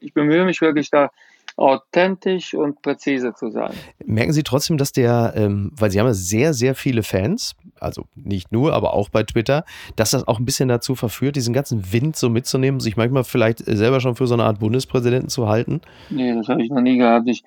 [0.00, 1.10] Ich bemühe mich wirklich da
[1.58, 3.72] authentisch und präzise zu sein.
[4.04, 8.04] Merken Sie trotzdem, dass der, ähm, weil Sie haben ja sehr, sehr viele Fans, also
[8.14, 9.64] nicht nur, aber auch bei Twitter,
[9.96, 13.58] dass das auch ein bisschen dazu verführt, diesen ganzen Wind so mitzunehmen, sich manchmal vielleicht
[13.64, 15.80] selber schon für so eine Art Bundespräsidenten zu halten?
[16.10, 17.28] Nee, das habe ich noch nie gehabt.
[17.28, 17.42] Ich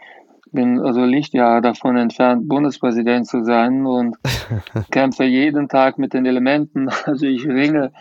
[0.52, 4.18] bin also Lichtjahre davon entfernt, Bundespräsident zu sein und
[4.92, 6.90] kämpfe jeden Tag mit den Elementen.
[7.06, 7.94] Also ich ringe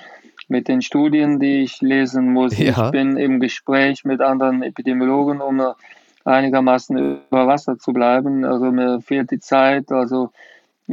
[0.49, 2.59] mit den Studien, die ich lesen muss.
[2.59, 2.87] Ja.
[2.87, 5.61] Ich bin im Gespräch mit anderen Epidemiologen, um
[6.25, 8.45] einigermaßen über Wasser zu bleiben.
[8.45, 9.91] Also mir fehlt die Zeit.
[9.91, 10.31] Also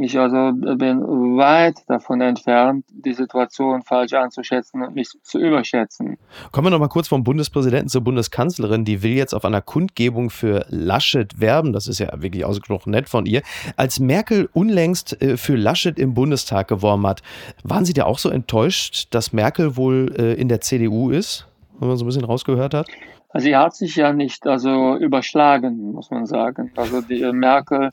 [0.00, 1.00] ich also bin
[1.36, 6.18] weit davon entfernt, die Situation falsch einzuschätzen und mich zu überschätzen.
[6.52, 8.84] Kommen wir noch mal kurz vom Bundespräsidenten zur Bundeskanzlerin.
[8.84, 11.72] Die will jetzt auf einer Kundgebung für Laschet werben.
[11.72, 13.42] Das ist ja wirklich ausgesprochen nett von ihr.
[13.76, 17.22] Als Merkel unlängst äh, für Laschet im Bundestag geworben hat,
[17.64, 21.48] waren Sie da auch so enttäuscht, dass Merkel wohl äh, in der CDU ist,
[21.80, 22.86] wenn man so ein bisschen rausgehört hat?
[23.30, 26.72] Also sie hat sich ja nicht also überschlagen, muss man sagen.
[26.76, 27.92] Also die äh, Merkel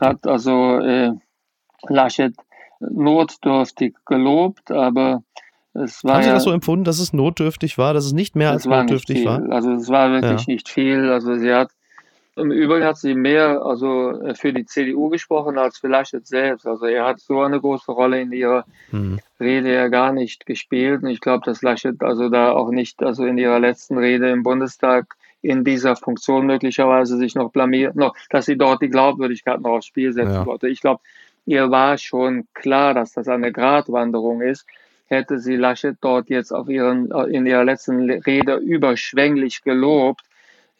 [0.00, 1.12] hat also äh,
[1.88, 2.34] Laschet
[2.80, 5.22] notdürftig gelobt, aber
[5.74, 6.14] es war.
[6.14, 9.24] Haben Sie das so empfunden, dass es notdürftig war, dass es nicht mehr als notdürftig
[9.24, 9.42] war?
[9.50, 10.54] Also es war wirklich ja.
[10.54, 11.10] nicht viel.
[11.10, 11.70] Also sie hat
[12.36, 16.66] im Übrigen hat sie mehr also für die CDU gesprochen als für Laschet selbst.
[16.66, 19.18] Also er hat so eine große Rolle in ihrer hm.
[19.40, 21.02] Rede ja gar nicht gespielt.
[21.02, 24.42] Und ich glaube, dass Laschet also da auch nicht, also in ihrer letzten Rede im
[24.42, 29.70] Bundestag in dieser Funktion möglicherweise sich noch blamiert, noch, dass sie dort die Glaubwürdigkeit noch
[29.70, 30.46] aufs Spiel setzen ja.
[30.46, 30.68] wollte.
[30.68, 31.00] Ich glaube,
[31.46, 34.66] ihr war schon klar, dass das eine Gratwanderung ist.
[35.06, 40.22] Hätte sie Laschet dort jetzt auf ihren, in ihrer letzten Rede überschwänglich gelobt,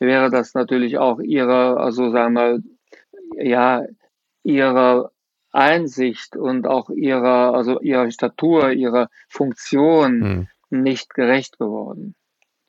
[0.00, 2.62] wäre das natürlich auch ihre, also sagen wir,
[3.36, 3.84] ja,
[4.42, 5.12] ihre
[5.52, 10.48] Einsicht und auch ihrer, also ihrer Statur, ihrer Funktion hm.
[10.70, 12.14] nicht gerecht geworden.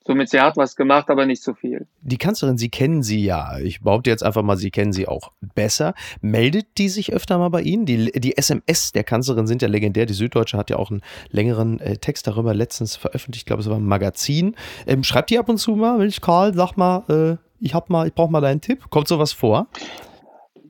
[0.04, 1.86] Somit, sie hat was gemacht, aber nicht so viel.
[2.02, 3.60] Die Kanzlerin, Sie kennen sie ja.
[3.60, 5.94] Ich behaupte jetzt einfach mal, Sie kennen sie auch besser.
[6.22, 7.86] Meldet die sich öfter mal bei Ihnen?
[7.86, 10.08] Die, die SMS der Kanzlerin sind ja legendär.
[10.08, 13.44] Die Süddeutsche hat ja auch einen längeren äh, Text darüber letztens veröffentlicht.
[13.44, 14.56] Ich glaube, es war ein Magazin.
[14.88, 18.08] Ähm, schreibt die ab und zu mal, Mensch, Karl, sag mal, äh, ich hab mal,
[18.08, 18.90] ich brauche mal deinen Tipp.
[18.90, 19.68] Kommt sowas vor?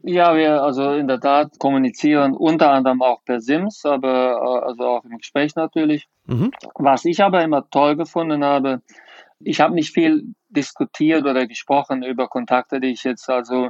[0.04, 4.84] Ja, wir also in der Tat kommunizieren unter anderem auch per Sims, aber äh, also
[4.84, 6.08] auch im Gespräch natürlich.
[6.26, 6.52] Mhm.
[6.76, 8.82] Was ich aber immer toll gefunden habe,
[9.44, 13.70] ich habe nicht viel diskutiert oder gesprochen über Kontakte, die ich jetzt also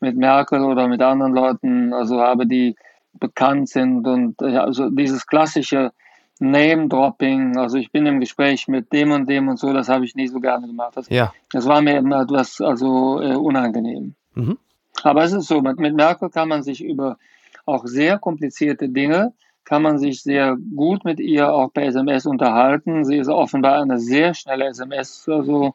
[0.00, 2.76] mit Merkel oder mit anderen Leuten also habe, die
[3.14, 5.92] bekannt sind und also dieses klassische
[6.40, 10.14] Name-Dropping, also ich bin im Gespräch mit dem und dem und so, das habe ich
[10.14, 10.92] nie so gerne gemacht.
[10.96, 11.32] Das, ja.
[11.50, 14.14] das war mir immer etwas also äh, unangenehm.
[14.34, 14.58] Mhm.
[15.02, 17.18] Aber es ist so, mit, mit Merkel kann man sich über
[17.66, 19.32] auch sehr komplizierte Dinge
[19.68, 23.04] kann man sich sehr gut mit ihr auch per SMS unterhalten.
[23.04, 25.74] Sie ist offenbar eine sehr schnelle SMS, also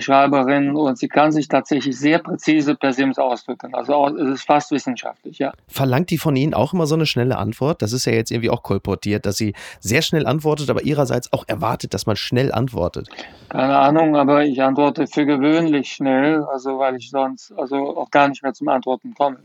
[0.00, 3.74] Schreiberin und sie kann sich tatsächlich sehr präzise per Sims ausdrücken.
[3.74, 5.52] Also es ist fast wissenschaftlich, ja.
[5.66, 7.80] Verlangt die von Ihnen auch immer so eine schnelle Antwort?
[7.80, 11.44] Das ist ja jetzt irgendwie auch kolportiert, dass sie sehr schnell antwortet, aber ihrerseits auch
[11.46, 13.08] erwartet, dass man schnell antwortet.
[13.48, 18.28] Keine Ahnung, aber ich antworte für gewöhnlich schnell, also weil ich sonst also auch gar
[18.28, 19.38] nicht mehr zum Antworten komme.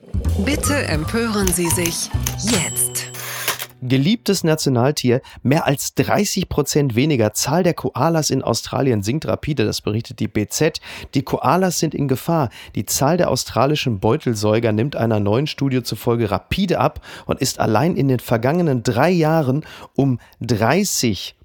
[0.45, 2.09] Bitte empören Sie sich
[2.41, 2.82] jetzt
[3.87, 7.33] geliebtes Nationaltier, mehr als 30 Prozent weniger.
[7.33, 10.79] Zahl der Koalas in Australien sinkt rapide, das berichtet die BZ.
[11.13, 12.49] Die Koalas sind in Gefahr.
[12.75, 17.95] Die Zahl der australischen Beutelsäuger nimmt einer neuen Studie zufolge rapide ab und ist allein
[17.95, 19.65] in den vergangenen drei Jahren
[19.95, 21.42] um 30 Prozent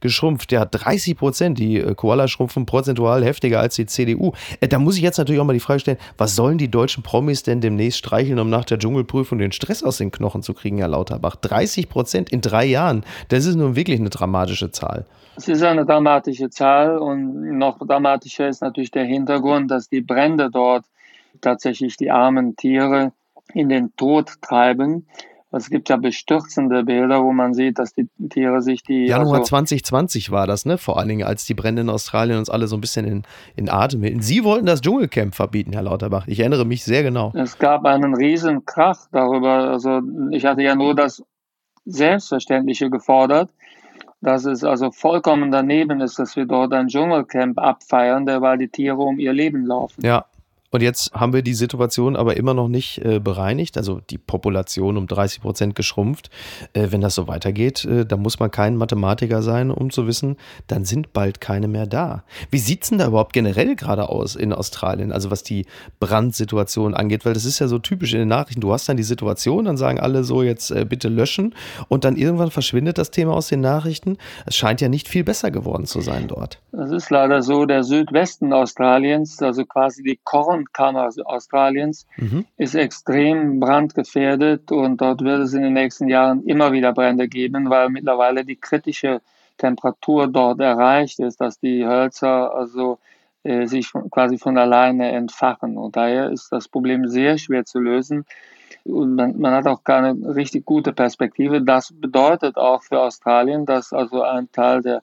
[0.00, 0.52] geschrumpft.
[0.52, 1.58] Ja, 30 Prozent.
[1.58, 4.32] Die äh, Koala schrumpfen prozentual heftiger als die CDU.
[4.60, 7.02] Äh, da muss ich jetzt natürlich auch mal die Frage stellen, was sollen die deutschen
[7.02, 10.78] Promis denn demnächst streicheln, um nach der Dschungelprüfung den Stress aus den Knochen zu kriegen,
[10.78, 11.36] Herr Lauterbach?
[11.36, 13.04] 30 Prozent in drei Jahren.
[13.28, 15.06] Das ist nun wirklich eine dramatische Zahl.
[15.36, 20.50] Es ist eine dramatische Zahl und noch dramatischer ist natürlich der Hintergrund, dass die Brände
[20.50, 20.84] dort
[21.40, 23.12] tatsächlich die armen Tiere
[23.52, 25.06] in den Tod treiben
[25.56, 29.06] es gibt ja bestürzende Bilder, wo man sieht, dass die Tiere sich die.
[29.06, 30.78] Januar also, 2020 war das, ne?
[30.78, 33.22] Vor allen Dingen, als die Brände in Australien uns alle so ein bisschen in,
[33.56, 34.20] in Atem hielten.
[34.20, 36.26] Sie wollten das Dschungelcamp verbieten, Herr Lauterbach.
[36.26, 37.32] Ich erinnere mich sehr genau.
[37.34, 39.70] Es gab einen riesen Krach darüber.
[39.70, 40.00] Also
[40.30, 41.22] ich hatte ja nur das
[41.84, 43.50] Selbstverständliche gefordert,
[44.20, 48.98] dass es also vollkommen daneben ist, dass wir dort ein Dschungelcamp abfeiern, weil die Tiere
[48.98, 50.04] um ihr Leben laufen.
[50.04, 50.26] Ja,
[50.70, 54.96] und jetzt haben wir die Situation aber immer noch nicht äh, bereinigt, also die Population
[54.96, 56.30] um 30 Prozent geschrumpft.
[56.72, 60.36] Äh, wenn das so weitergeht, äh, dann muss man kein Mathematiker sein, um zu wissen,
[60.66, 62.24] dann sind bald keine mehr da.
[62.50, 65.66] Wie sieht es denn da überhaupt generell gerade aus in Australien, also was die
[66.00, 67.24] Brandsituation angeht?
[67.24, 68.60] Weil das ist ja so typisch in den Nachrichten.
[68.60, 71.54] Du hast dann die Situation, dann sagen alle so, jetzt äh, bitte löschen
[71.88, 74.18] und dann irgendwann verschwindet das Thema aus den Nachrichten.
[74.46, 76.60] Es scheint ja nicht viel besser geworden zu sein dort.
[76.72, 77.64] Das ist leider so.
[77.66, 82.44] Der Südwesten Australiens, also quasi die Korn Kornkammer Australiens mhm.
[82.56, 87.70] ist extrem brandgefährdet und dort wird es in den nächsten Jahren immer wieder Brände geben,
[87.70, 89.20] weil mittlerweile die kritische
[89.58, 92.98] Temperatur dort erreicht ist, dass die Hölzer also
[93.42, 95.78] äh, sich quasi von alleine entfachen.
[95.78, 98.24] Und daher ist das Problem sehr schwer zu lösen.
[98.84, 101.62] Und man, man hat auch keine richtig gute Perspektive.
[101.62, 105.02] Das bedeutet auch für Australien, dass also ein Teil der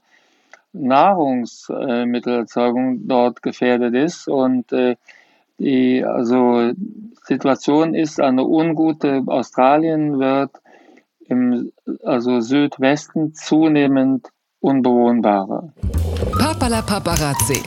[0.74, 4.95] Nahrungsmittelerzeugung dort gefährdet ist und äh,
[5.64, 6.74] die also
[7.26, 9.24] Situation ist eine ungute.
[9.28, 10.51] Australien wird
[11.28, 11.72] im
[12.03, 14.28] also Südwesten zunehmend
[14.59, 15.74] unbewohnbarer.
[16.38, 17.61] Papala Paparazzi.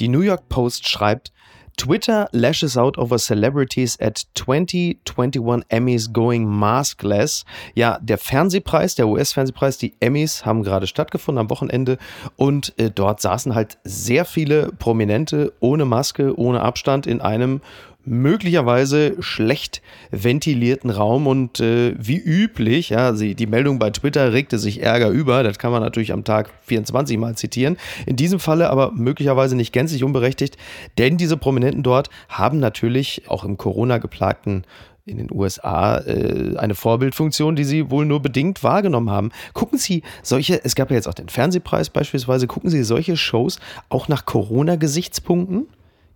[0.00, 1.32] Die New York Post schreibt,
[1.78, 7.44] Twitter lashes out over celebrities at 2021 Emmys going maskless.
[7.74, 11.96] Ja, der Fernsehpreis, der US-Fernsehpreis, die Emmys haben gerade stattgefunden am Wochenende
[12.36, 17.60] und äh, dort saßen halt sehr viele Prominente ohne Maske, ohne Abstand in einem
[18.08, 24.58] möglicherweise schlecht ventilierten Raum und äh, wie üblich, ja, sie, die Meldung bei Twitter regte
[24.58, 27.76] sich Ärger über, das kann man natürlich am Tag 24 mal zitieren.
[28.06, 30.56] In diesem Falle aber möglicherweise nicht gänzlich unberechtigt,
[30.98, 34.64] denn diese Prominenten dort haben natürlich auch im Corona geplagten
[35.08, 39.30] in den USA äh, eine Vorbildfunktion, die Sie wohl nur bedingt wahrgenommen haben.
[39.54, 43.58] Gucken Sie solche, es gab ja jetzt auch den Fernsehpreis beispielsweise, gucken Sie solche Shows
[43.88, 45.66] auch nach Corona-Gesichtspunkten?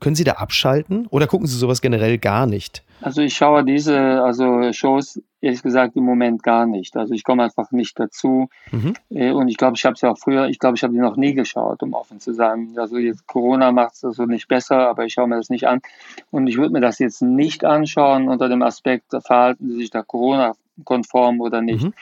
[0.03, 2.83] Können Sie da abschalten oder gucken Sie sowas generell gar nicht?
[3.03, 6.97] Also ich schaue diese also Shows ehrlich gesagt im Moment gar nicht.
[6.97, 8.49] Also ich komme einfach nicht dazu.
[8.73, 8.95] Mhm.
[9.11, 10.99] Äh, und ich glaube, ich habe es ja auch früher, ich glaube, ich habe die
[10.99, 12.75] noch nie geschaut, um offen zu sein.
[12.77, 15.81] Also jetzt Corona macht es also nicht besser, aber ich schaue mir das nicht an.
[16.33, 20.03] Und ich würde mir das jetzt nicht anschauen unter dem Aspekt, verhalten Sie sich da
[20.03, 21.85] Corona-konform oder nicht.
[21.85, 21.95] Mhm.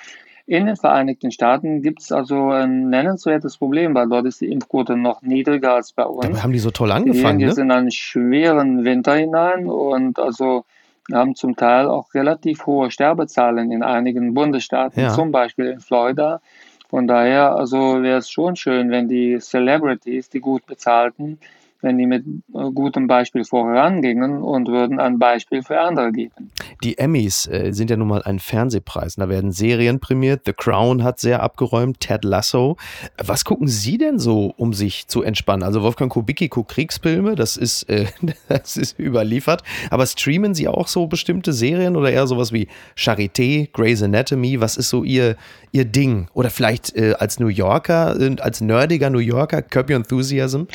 [0.50, 4.96] In den Vereinigten Staaten gibt es also ein nennenswertes Problem, weil dort ist die Impfquote
[4.96, 6.26] noch niedriger als bei uns.
[6.26, 7.38] Dabei haben die so toll angefangen.
[7.38, 7.52] Wir ne?
[7.52, 10.64] sind in einen schweren Winter hinein und also
[11.12, 15.10] haben zum Teil auch relativ hohe Sterbezahlen in einigen Bundesstaaten, ja.
[15.10, 16.40] zum Beispiel in Florida.
[16.88, 21.38] Von daher also wäre es schon schön, wenn die Celebrities, die gut bezahlten,
[21.82, 26.50] wenn die mit äh, gutem Beispiel vorangingen und würden ein Beispiel für andere geben.
[26.82, 29.16] Die Emmys äh, sind ja nun mal ein Fernsehpreis.
[29.16, 30.42] Da werden Serien prämiert.
[30.46, 32.00] The Crown hat sehr abgeräumt.
[32.00, 32.76] Ted Lasso.
[33.22, 35.62] Was gucken Sie denn so, um sich zu entspannen?
[35.62, 38.06] Also Wolfgang Kubicki guckt Kriegsfilme, das ist, äh,
[38.48, 39.62] das ist überliefert.
[39.90, 44.60] Aber streamen Sie auch so bestimmte Serien oder eher sowas wie Charité, Grey's Anatomy?
[44.60, 45.36] Was ist so Ihr,
[45.72, 46.28] Ihr Ding?
[46.34, 50.66] Oder vielleicht äh, als New Yorker, als nerdiger New Yorker, Your Enthusiasm?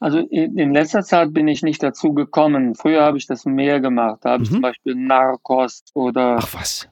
[0.00, 2.74] Also in letzter Zeit bin ich nicht dazu gekommen.
[2.74, 4.20] Früher habe ich das mehr gemacht.
[4.22, 4.44] Da habe mhm.
[4.44, 6.38] ich zum Beispiel Narcos oder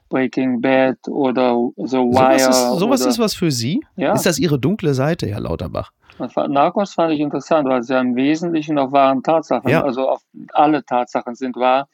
[0.09, 2.39] Breaking Bad oder The Wire.
[2.39, 3.83] Sowas ist, sowas ist was für Sie?
[3.95, 4.13] Ja.
[4.13, 5.91] Ist das Ihre dunkle Seite, Herr Lauterbach?
[6.19, 9.83] Narcos fand ich interessant, weil es ja im Wesentlichen auf wahren Tatsachen, ja.
[9.83, 10.21] also auf
[10.53, 11.87] alle Tatsachen sind wahr.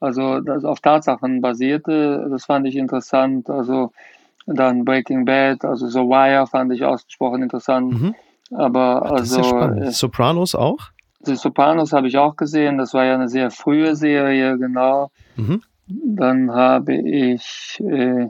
[0.00, 3.50] Also das auf Tatsachen basierte, das fand ich interessant.
[3.50, 3.92] Also
[4.46, 7.92] dann Breaking Bad, also The Wire fand ich ausgesprochen interessant.
[7.92, 8.14] Mhm.
[8.52, 9.40] Aber Ach, also.
[9.40, 10.90] Ja Sopranos auch?
[11.26, 12.78] Die Sopranos habe ich auch gesehen.
[12.78, 15.10] Das war ja eine sehr frühe Serie, genau.
[15.36, 15.62] Mhm.
[15.88, 18.28] Dann habe ich äh,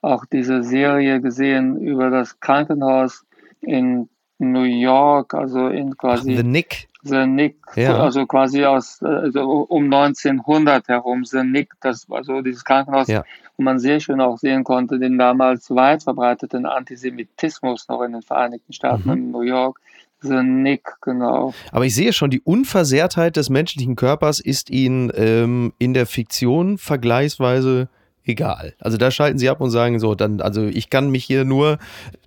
[0.00, 3.24] auch diese Serie gesehen über das Krankenhaus
[3.60, 4.08] in
[4.38, 6.32] New York, also in quasi.
[6.32, 6.89] Ach, The Nick.
[7.02, 7.98] The Nick, ja.
[7.98, 11.24] also quasi aus also um 1900 herum.
[11.24, 13.24] The Nick, das war so dieses Krankenhaus, ja.
[13.56, 18.22] wo man sehr schön auch sehen konnte, den damals weit verbreiteten Antisemitismus noch in den
[18.22, 19.12] Vereinigten Staaten, mhm.
[19.12, 19.80] in New York.
[20.22, 21.54] The Nick, genau.
[21.72, 26.76] Aber ich sehe schon, die Unversehrtheit des menschlichen Körpers ist Ihnen ähm, in der Fiktion
[26.76, 27.88] vergleichsweise
[28.24, 28.74] egal.
[28.78, 31.78] Also da schalten sie ab und sagen so, dann, also ich kann mich hier nur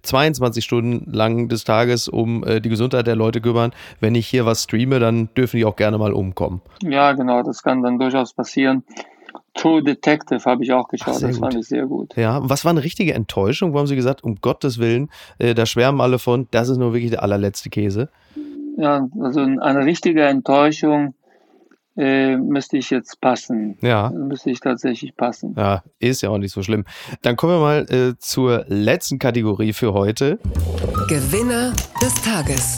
[0.03, 3.71] 22 Stunden lang des Tages um äh, die Gesundheit der Leute kümmern.
[3.99, 6.61] Wenn ich hier was streame, dann dürfen die auch gerne mal umkommen.
[6.81, 8.83] Ja, genau, das kann dann durchaus passieren.
[9.55, 11.61] True Detective habe ich auch geschaut, Ach, das fand gut.
[11.61, 12.15] ich sehr gut.
[12.15, 13.73] Ja, was war eine richtige Enttäuschung?
[13.73, 16.93] Wo haben Sie gesagt, um Gottes Willen, äh, da schwärmen alle von, das ist nur
[16.93, 18.09] wirklich der allerletzte Käse?
[18.77, 21.13] Ja, also eine richtige Enttäuschung
[21.97, 23.77] äh, müsste ich jetzt passen.
[23.81, 24.09] Ja.
[24.09, 25.53] Müsste ich tatsächlich passen.
[25.57, 26.85] Ja, ist ja auch nicht so schlimm.
[27.21, 30.39] Dann kommen wir mal äh, zur letzten Kategorie für heute.
[31.07, 32.77] Gewinner des Tages.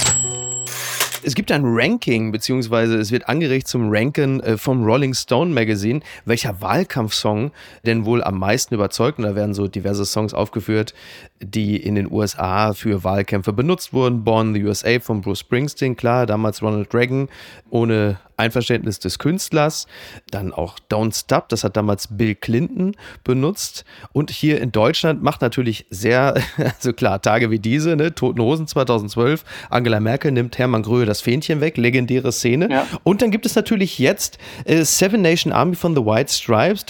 [1.28, 6.02] Es gibt ein Ranking, beziehungsweise es wird angeregt zum Ranken äh, vom Rolling Stone Magazine,
[6.26, 7.52] welcher Wahlkampfsong
[7.84, 9.18] denn wohl am meisten überzeugt.
[9.18, 10.94] Und da werden so diverse Songs aufgeführt,
[11.42, 14.24] die in den USA für Wahlkämpfe benutzt wurden.
[14.24, 17.28] Born in the USA von Bruce Springsteen, klar, damals Ronald Reagan,
[17.70, 19.88] ohne Einverständnis des Künstlers.
[20.30, 23.86] Dann auch Don't Stop, das hat damals Bill Clinton benutzt.
[24.14, 28.16] Und hier in Deutschland macht natürlich sehr, also klar, Tage wie diese, ne?
[28.16, 32.70] Toten Hosen 2012, Angela Merkel nimmt Hermann Gröhe das Fähnchen weg, legendäre Szene.
[32.72, 32.88] Ja.
[33.04, 36.86] Und dann gibt es natürlich jetzt äh, Seven Nation Army von The White Stripes.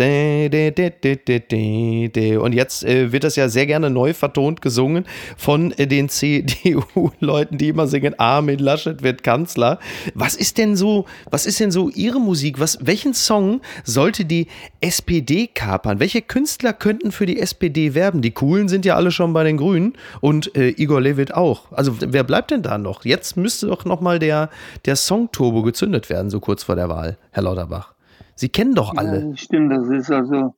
[2.39, 5.06] Und jetzt äh, wird das ja sehr gerne neu vertont gesungen
[5.38, 9.80] von äh, den CDU-Leuten, die immer singen, Armin Laschet wird Kanzler.
[10.14, 12.60] Was ist denn so, was ist denn so Ihre Musik?
[12.60, 14.48] Was, welchen Song sollte die
[14.82, 16.00] SPD kapern?
[16.00, 18.22] Welche Künstler könnten für die SPD werben?
[18.22, 21.72] Die Coolen sind ja alle schon bei den Grünen und äh, Igor Levit auch.
[21.72, 23.06] Also wer bleibt denn da noch?
[23.06, 24.50] Jetzt müsste doch noch mal der,
[24.86, 27.94] der Song-Turbo gezündet werden, so kurz vor der Wahl, Herr Lauterbach.
[28.36, 29.30] Sie kennen doch alle.
[29.30, 30.54] Ja, stimmt, das ist also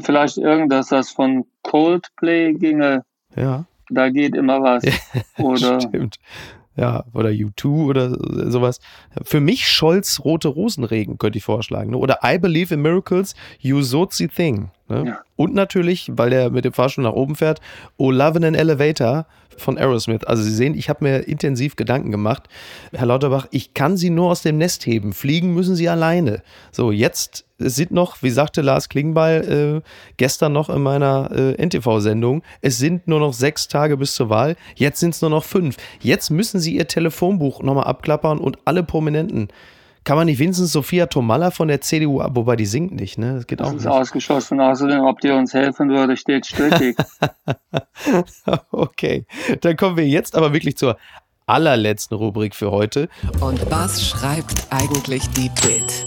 [0.00, 3.04] vielleicht irgendwas, das von Coldplay ginge.
[3.36, 4.84] Ja, Da geht immer was.
[5.38, 6.16] Oder stimmt.
[6.76, 8.10] Ja, oder U2 oder
[8.52, 8.78] sowas.
[9.24, 11.90] Für mich Scholz Rote Rosenregen könnte ich vorschlagen.
[11.90, 11.96] Ne?
[11.96, 14.70] Oder I Believe in Miracles, You Sozi Thing.
[14.88, 15.04] Ne?
[15.06, 15.20] Ja.
[15.36, 17.60] Und natürlich, weil der mit dem Fahrstuhl nach oben fährt,
[17.96, 19.26] Oh Love in an Elevator
[19.56, 20.24] von Aerosmith.
[20.24, 22.44] Also Sie sehen, ich habe mir intensiv Gedanken gemacht.
[22.92, 25.12] Herr Lauterbach, ich kann Sie nur aus dem Nest heben.
[25.12, 26.42] Fliegen müssen Sie alleine.
[26.70, 32.42] So, jetzt sind noch, wie sagte Lars Klingbeil äh, gestern noch in meiner äh, NTV-Sendung,
[32.60, 34.56] es sind nur noch sechs Tage bis zur Wahl.
[34.76, 35.76] Jetzt sind es nur noch fünf.
[36.00, 39.48] Jetzt müssen Sie Ihr Telefonbuch nochmal abklappern und alle Prominenten.
[40.04, 43.34] Kann man nicht wenigstens Sophia Tomalla von der CDU ab, wobei die singt nicht, ne?
[43.34, 43.92] Das geht das auch ist nicht.
[43.92, 44.60] ausgeschlossen.
[44.60, 46.96] Außerdem, ob die uns helfen würde, steht strittig.
[48.70, 49.26] okay,
[49.60, 50.96] dann kommen wir jetzt aber wirklich zur
[51.46, 53.08] allerletzten Rubrik für heute.
[53.40, 56.06] Und was schreibt eigentlich die Bild?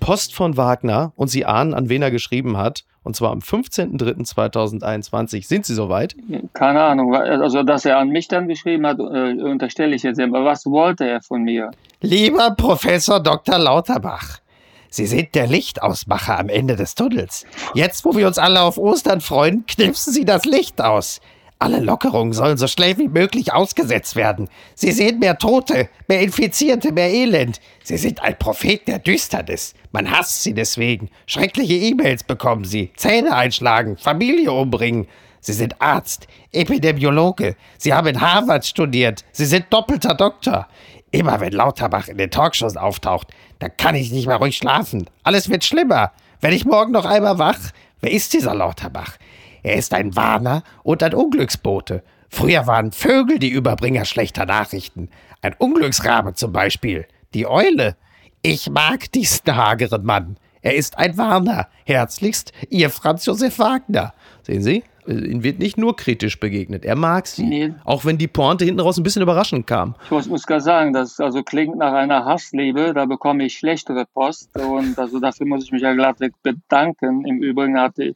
[0.00, 2.84] Post von Wagner und Sie ahnen, an wen er geschrieben hat.
[3.04, 5.46] Und zwar am 15.03.2021.
[5.46, 6.16] Sind Sie soweit?
[6.54, 7.14] Keine Ahnung.
[7.14, 10.18] Also, dass er an mich dann geschrieben hat, äh, unterstelle ich jetzt.
[10.18, 11.70] Aber was wollte er von mir?
[12.00, 13.58] Lieber Professor Dr.
[13.58, 14.38] Lauterbach,
[14.88, 17.44] Sie sind der Lichtausmacher am Ende des Tunnels.
[17.74, 21.20] Jetzt, wo wir uns alle auf Ostern freuen, knipsen Sie das Licht aus.
[21.58, 24.48] Alle Lockerungen sollen so schnell wie möglich ausgesetzt werden.
[24.74, 27.60] Sie sehen mehr Tote, mehr Infizierte, mehr Elend.
[27.82, 29.74] Sie sind ein Prophet der Düsternis.
[29.92, 31.10] Man hasst Sie deswegen.
[31.26, 35.06] Schreckliche E-Mails bekommen Sie, Zähne einschlagen, Familie umbringen.
[35.40, 37.56] Sie sind Arzt, Epidemiologe.
[37.78, 39.24] Sie haben in Harvard studiert.
[39.32, 40.68] Sie sind doppelter Doktor.
[41.10, 43.28] Immer wenn Lauterbach in den Talkshows auftaucht,
[43.60, 45.08] dann kann ich nicht mehr ruhig schlafen.
[45.22, 46.12] Alles wird schlimmer.
[46.40, 47.58] Wenn ich morgen noch einmal wach,
[48.00, 49.16] wer ist dieser Lauterbach?
[49.64, 52.02] Er ist ein Warner und ein Unglücksbote.
[52.28, 55.08] Früher waren Vögel die Überbringer schlechter Nachrichten.
[55.40, 57.06] Ein Unglücksrabe zum Beispiel.
[57.32, 57.96] Die Eule.
[58.42, 60.36] Ich mag diesen hageren Mann.
[60.60, 61.68] Er ist ein Warner.
[61.86, 64.12] Herzlichst, Ihr Franz Josef Wagner.
[64.42, 64.84] Sehen Sie?
[65.06, 66.84] Ihnen wird nicht nur kritisch begegnet.
[66.84, 67.44] Er mag Sie.
[67.44, 67.74] Nee.
[67.84, 69.94] Auch wenn die Pointe hinten raus ein bisschen überraschend kam.
[70.04, 72.92] Ich muss, muss gar sagen, das also klingt nach einer Hassliebe.
[72.92, 74.50] Da bekomme ich schlechtere Post.
[74.58, 77.24] Und also dafür muss ich mich ja glattweg bedanken.
[77.24, 78.14] Im Übrigen hatte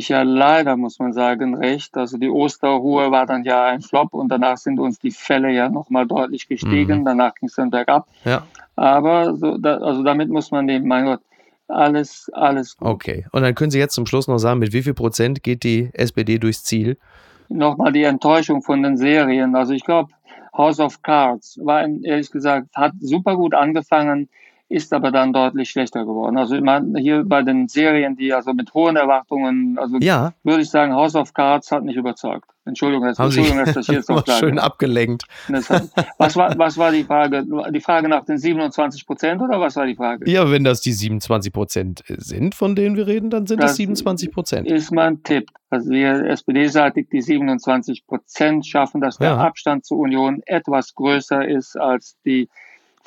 [0.00, 1.96] ich ja leider, muss man sagen, recht.
[1.96, 5.68] Also die Osterruhe war dann ja ein Flop und danach sind uns die Fälle ja
[5.68, 7.04] nochmal deutlich gestiegen.
[7.04, 8.08] Danach ging es dann bergab.
[8.24, 8.46] Ja.
[8.76, 10.88] Aber so, da, also damit muss man leben.
[10.88, 11.20] Mein Gott,
[11.68, 12.88] alles, alles gut.
[12.88, 13.26] Okay.
[13.32, 15.90] Und dann können Sie jetzt zum Schluss noch sagen, mit wie viel Prozent geht die
[15.92, 16.98] SPD durchs Ziel?
[17.48, 19.54] Nochmal die Enttäuschung von den Serien.
[19.54, 20.12] Also ich glaube,
[20.56, 24.28] House of Cards war ehrlich gesagt, hat super gut angefangen,
[24.70, 26.38] ist aber dann deutlich schlechter geworden.
[26.38, 30.70] Also meine, hier bei den Serien, die also mit hohen Erwartungen, also Ja, würde ich
[30.70, 32.48] sagen, House of Cards hat nicht überzeugt.
[32.64, 35.24] Entschuldigung, jetzt, Entschuldigung, dass ich jetzt noch schön abgelenkt.
[35.48, 37.44] Das hat- Was war, was war die Frage?
[37.72, 40.30] Die Frage nach den 27 Prozent oder was war die Frage?
[40.30, 43.76] Ja, wenn das die 27 Prozent sind, von denen wir reden, dann sind das Das
[43.78, 44.68] 27 Prozent.
[44.70, 45.48] ist mein Tipp.
[45.70, 49.36] Also wir SPD-seitig die 27 Prozent schaffen, dass der Ja.
[49.38, 52.48] Abstand zur Union etwas größer ist als die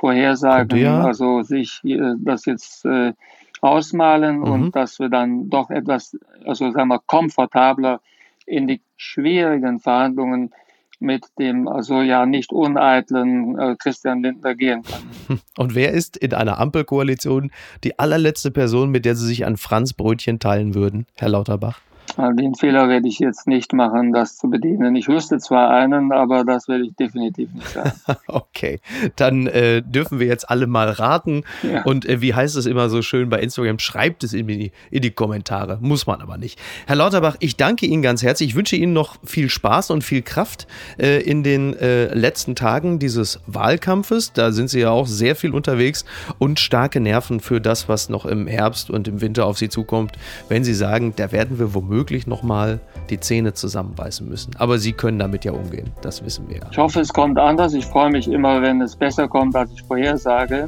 [0.04, 0.80] Vorhersagen.
[0.80, 1.06] Ja.
[1.06, 3.14] Also sich äh, das jetzt äh,
[3.62, 4.52] ausmalen Mhm.
[4.52, 8.02] und dass wir dann doch etwas, also sagen wir, komfortabler
[8.46, 10.52] in die schwierigen Verhandlungen
[11.00, 15.42] mit dem also ja nicht uneitlen äh, Christian Lindner gehen können.
[15.58, 17.52] Und wer ist in einer Ampelkoalition
[17.86, 21.80] die allerletzte Person, mit der Sie sich ein Franzbrötchen teilen würden, Herr Lauterbach?
[22.18, 24.96] Den Fehler werde ich jetzt nicht machen, das zu bedienen.
[24.96, 27.92] Ich wüsste zwar einen, aber das werde ich definitiv nicht sagen.
[28.28, 28.82] okay,
[29.16, 31.44] dann äh, dürfen wir jetzt alle mal raten.
[31.64, 31.84] Ja.
[31.84, 33.80] Und äh, wie heißt es immer so schön bei Instagram?
[33.80, 35.80] Schreibt es in die, in die Kommentare.
[35.82, 36.60] Muss man aber nicht.
[36.86, 38.50] Herr Lauterbach, ich danke Ihnen ganz herzlich.
[38.50, 40.68] Ich wünsche Ihnen noch viel Spaß und viel Kraft
[41.00, 44.34] äh, in den äh, letzten Tagen dieses Wahlkampfes.
[44.34, 46.06] Da sind Sie ja auch sehr viel unterwegs
[46.38, 50.12] und starke Nerven für das, was noch im Herbst und im Winter auf Sie zukommt.
[50.48, 52.80] Wenn Sie sagen, da werden wir womöglich womöglich nochmal
[53.10, 54.56] die Zähne zusammenbeißen müssen.
[54.58, 56.64] Aber Sie können damit ja umgehen, das wissen wir ja.
[56.72, 57.74] Ich hoffe, es kommt anders.
[57.74, 60.68] Ich freue mich immer, wenn es besser kommt, als ich vorhersage.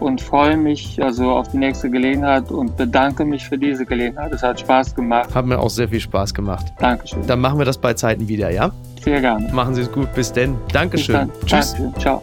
[0.00, 4.32] Und freue mich also auf die nächste Gelegenheit und bedanke mich für diese Gelegenheit.
[4.32, 5.34] Es hat Spaß gemacht.
[5.34, 6.66] Hat mir auch sehr viel Spaß gemacht.
[6.78, 7.26] Dankeschön.
[7.26, 8.70] Dann machen wir das bei Zeiten wieder, ja?
[9.02, 9.52] Sehr gerne.
[9.52, 10.12] Machen Sie es gut.
[10.14, 10.54] Bis denn.
[10.72, 11.28] Dankeschön.
[11.40, 11.62] Bis dann.
[11.62, 11.74] Tschüss.
[11.74, 11.98] Danke.
[11.98, 12.22] Ciao.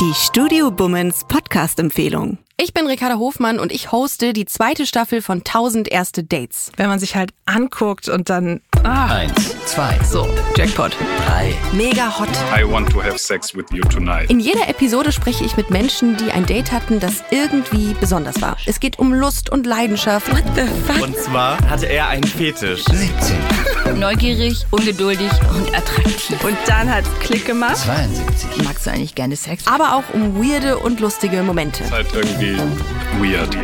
[0.00, 2.38] Die Studio Bummens Podcast-Empfehlung.
[2.62, 6.70] Ich bin Ricarda Hofmann und ich hoste die zweite Staffel von 1000 erste Dates.
[6.76, 8.60] Wenn man sich halt anguckt und dann.
[8.84, 9.06] Ah.
[9.06, 9.98] Eins, zwei.
[10.04, 10.94] So, Jackpot.
[11.24, 11.54] Drei.
[11.72, 12.28] Mega hot.
[12.54, 14.28] I want to have sex with you tonight.
[14.28, 18.58] In jeder Episode spreche ich mit Menschen, die ein Date hatten, das irgendwie besonders war.
[18.66, 20.30] Es geht um Lust und Leidenschaft.
[20.30, 21.02] What the fuck?
[21.02, 22.84] Und zwar hatte er einen Fetisch.
[22.84, 23.98] 17.
[23.98, 26.44] Neugierig, ungeduldig und attraktiv.
[26.44, 27.78] Und dann hat's Klick gemacht.
[27.78, 28.64] 72.
[28.64, 29.66] Magst du eigentlich gerne Sex?
[29.66, 31.84] Aber auch um weirde und lustige Momente.
[31.84, 32.12] Ist halt
[32.50, 32.84] irgendwie
[33.20, 33.54] weird.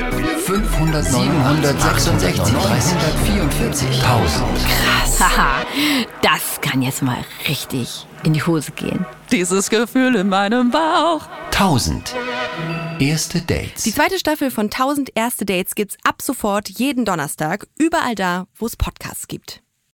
[0.46, 4.44] 500, 766, 344, 1000.
[4.66, 5.20] Krass.
[5.20, 5.64] Haha,
[6.22, 7.18] das kann jetzt mal
[7.48, 9.04] richtig in die Hose gehen.
[9.32, 11.22] Dieses Gefühl in meinem Bauch.
[11.46, 12.14] 1000.
[12.98, 13.82] Erste Dates.
[13.82, 18.66] Die zweite Staffel von 1000 erste Dates gibt's ab sofort jeden Donnerstag, überall da, wo
[18.66, 19.62] es Podcasts gibt.